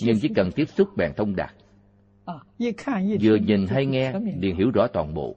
[0.00, 1.54] nhưng chỉ cần tiếp xúc bèn thông đạt.
[3.20, 5.36] Vừa nhìn hay nghe liền hiểu rõ toàn bộ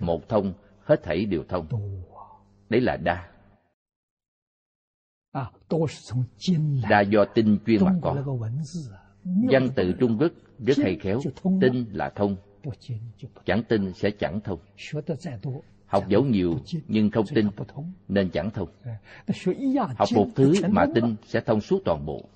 [0.00, 0.52] một thông
[0.84, 1.66] hết thảy đều thông.
[2.68, 3.28] Đấy là đa.
[6.90, 8.24] Đa do tinh chuyên mà có.
[9.24, 11.20] Văn tự Trung Quốc rất hay khéo,
[11.60, 12.36] tinh là thông,
[13.44, 14.58] chẳng tin sẽ chẳng thông.
[15.86, 16.54] Học dẫu nhiều
[16.88, 17.48] nhưng không tin
[18.08, 18.68] nên chẳng thông.
[19.96, 22.28] Học một thứ mà tin sẽ thông suốt toàn bộ.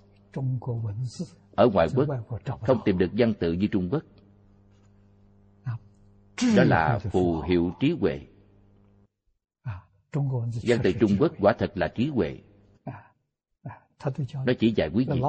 [1.54, 2.08] Ở ngoại quốc
[2.60, 4.02] không tìm được văn tự như Trung Quốc.
[6.56, 8.20] Đó là phù hiệu trí huệ.
[10.62, 12.38] Văn tự Trung Quốc quả thật là trí huệ.
[14.46, 15.20] Nó chỉ giải quyết gì?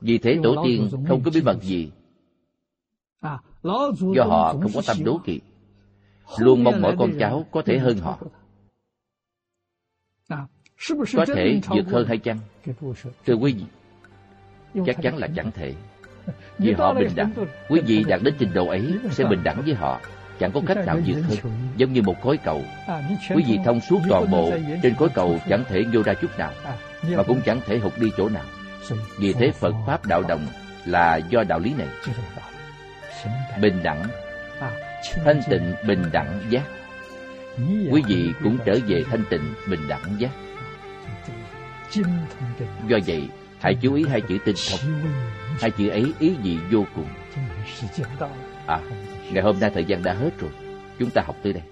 [0.00, 1.92] Vì thế tổ tiên không có bí mật gì.
[4.14, 5.40] Do họ không có tâm đố kỵ.
[6.38, 8.22] Luôn mong mọi con cháu có thể hơn họ.
[11.16, 12.38] Có thể vượt hơn hay chăng?
[13.26, 13.64] Thưa quý vị,
[14.86, 15.74] chắc chắn là chẳng thể.
[16.58, 17.32] Vì họ bình đẳng.
[17.68, 20.00] Quý vị đạt đến trình độ ấy sẽ bình đẳng với họ.
[20.38, 21.52] Chẳng có cách nào vượt hơn.
[21.76, 22.64] Giống như một khối cầu.
[23.34, 26.52] Quý vị thông suốt toàn bộ, trên khối cầu chẳng thể vô ra chút nào.
[27.16, 28.44] Mà cũng chẳng thể hụt đi chỗ nào.
[29.18, 30.46] Vì thế Phật Pháp đạo đồng
[30.84, 31.88] là do đạo lý này.
[33.60, 34.02] Bình đẳng,
[35.24, 36.62] thanh tịnh bình đẳng giác.
[37.90, 40.30] Quý vị cũng trở về thanh tịnh bình đẳng giác.
[42.88, 43.28] Do vậy,
[43.66, 44.80] hãy chú ý hai chữ tinh thông.
[45.60, 47.08] Hai chữ ấy ý gì vô cùng.
[48.66, 48.80] À,
[49.32, 50.50] ngày hôm nay thời gian đã hết rồi.
[50.98, 51.62] Chúng ta học tới đây.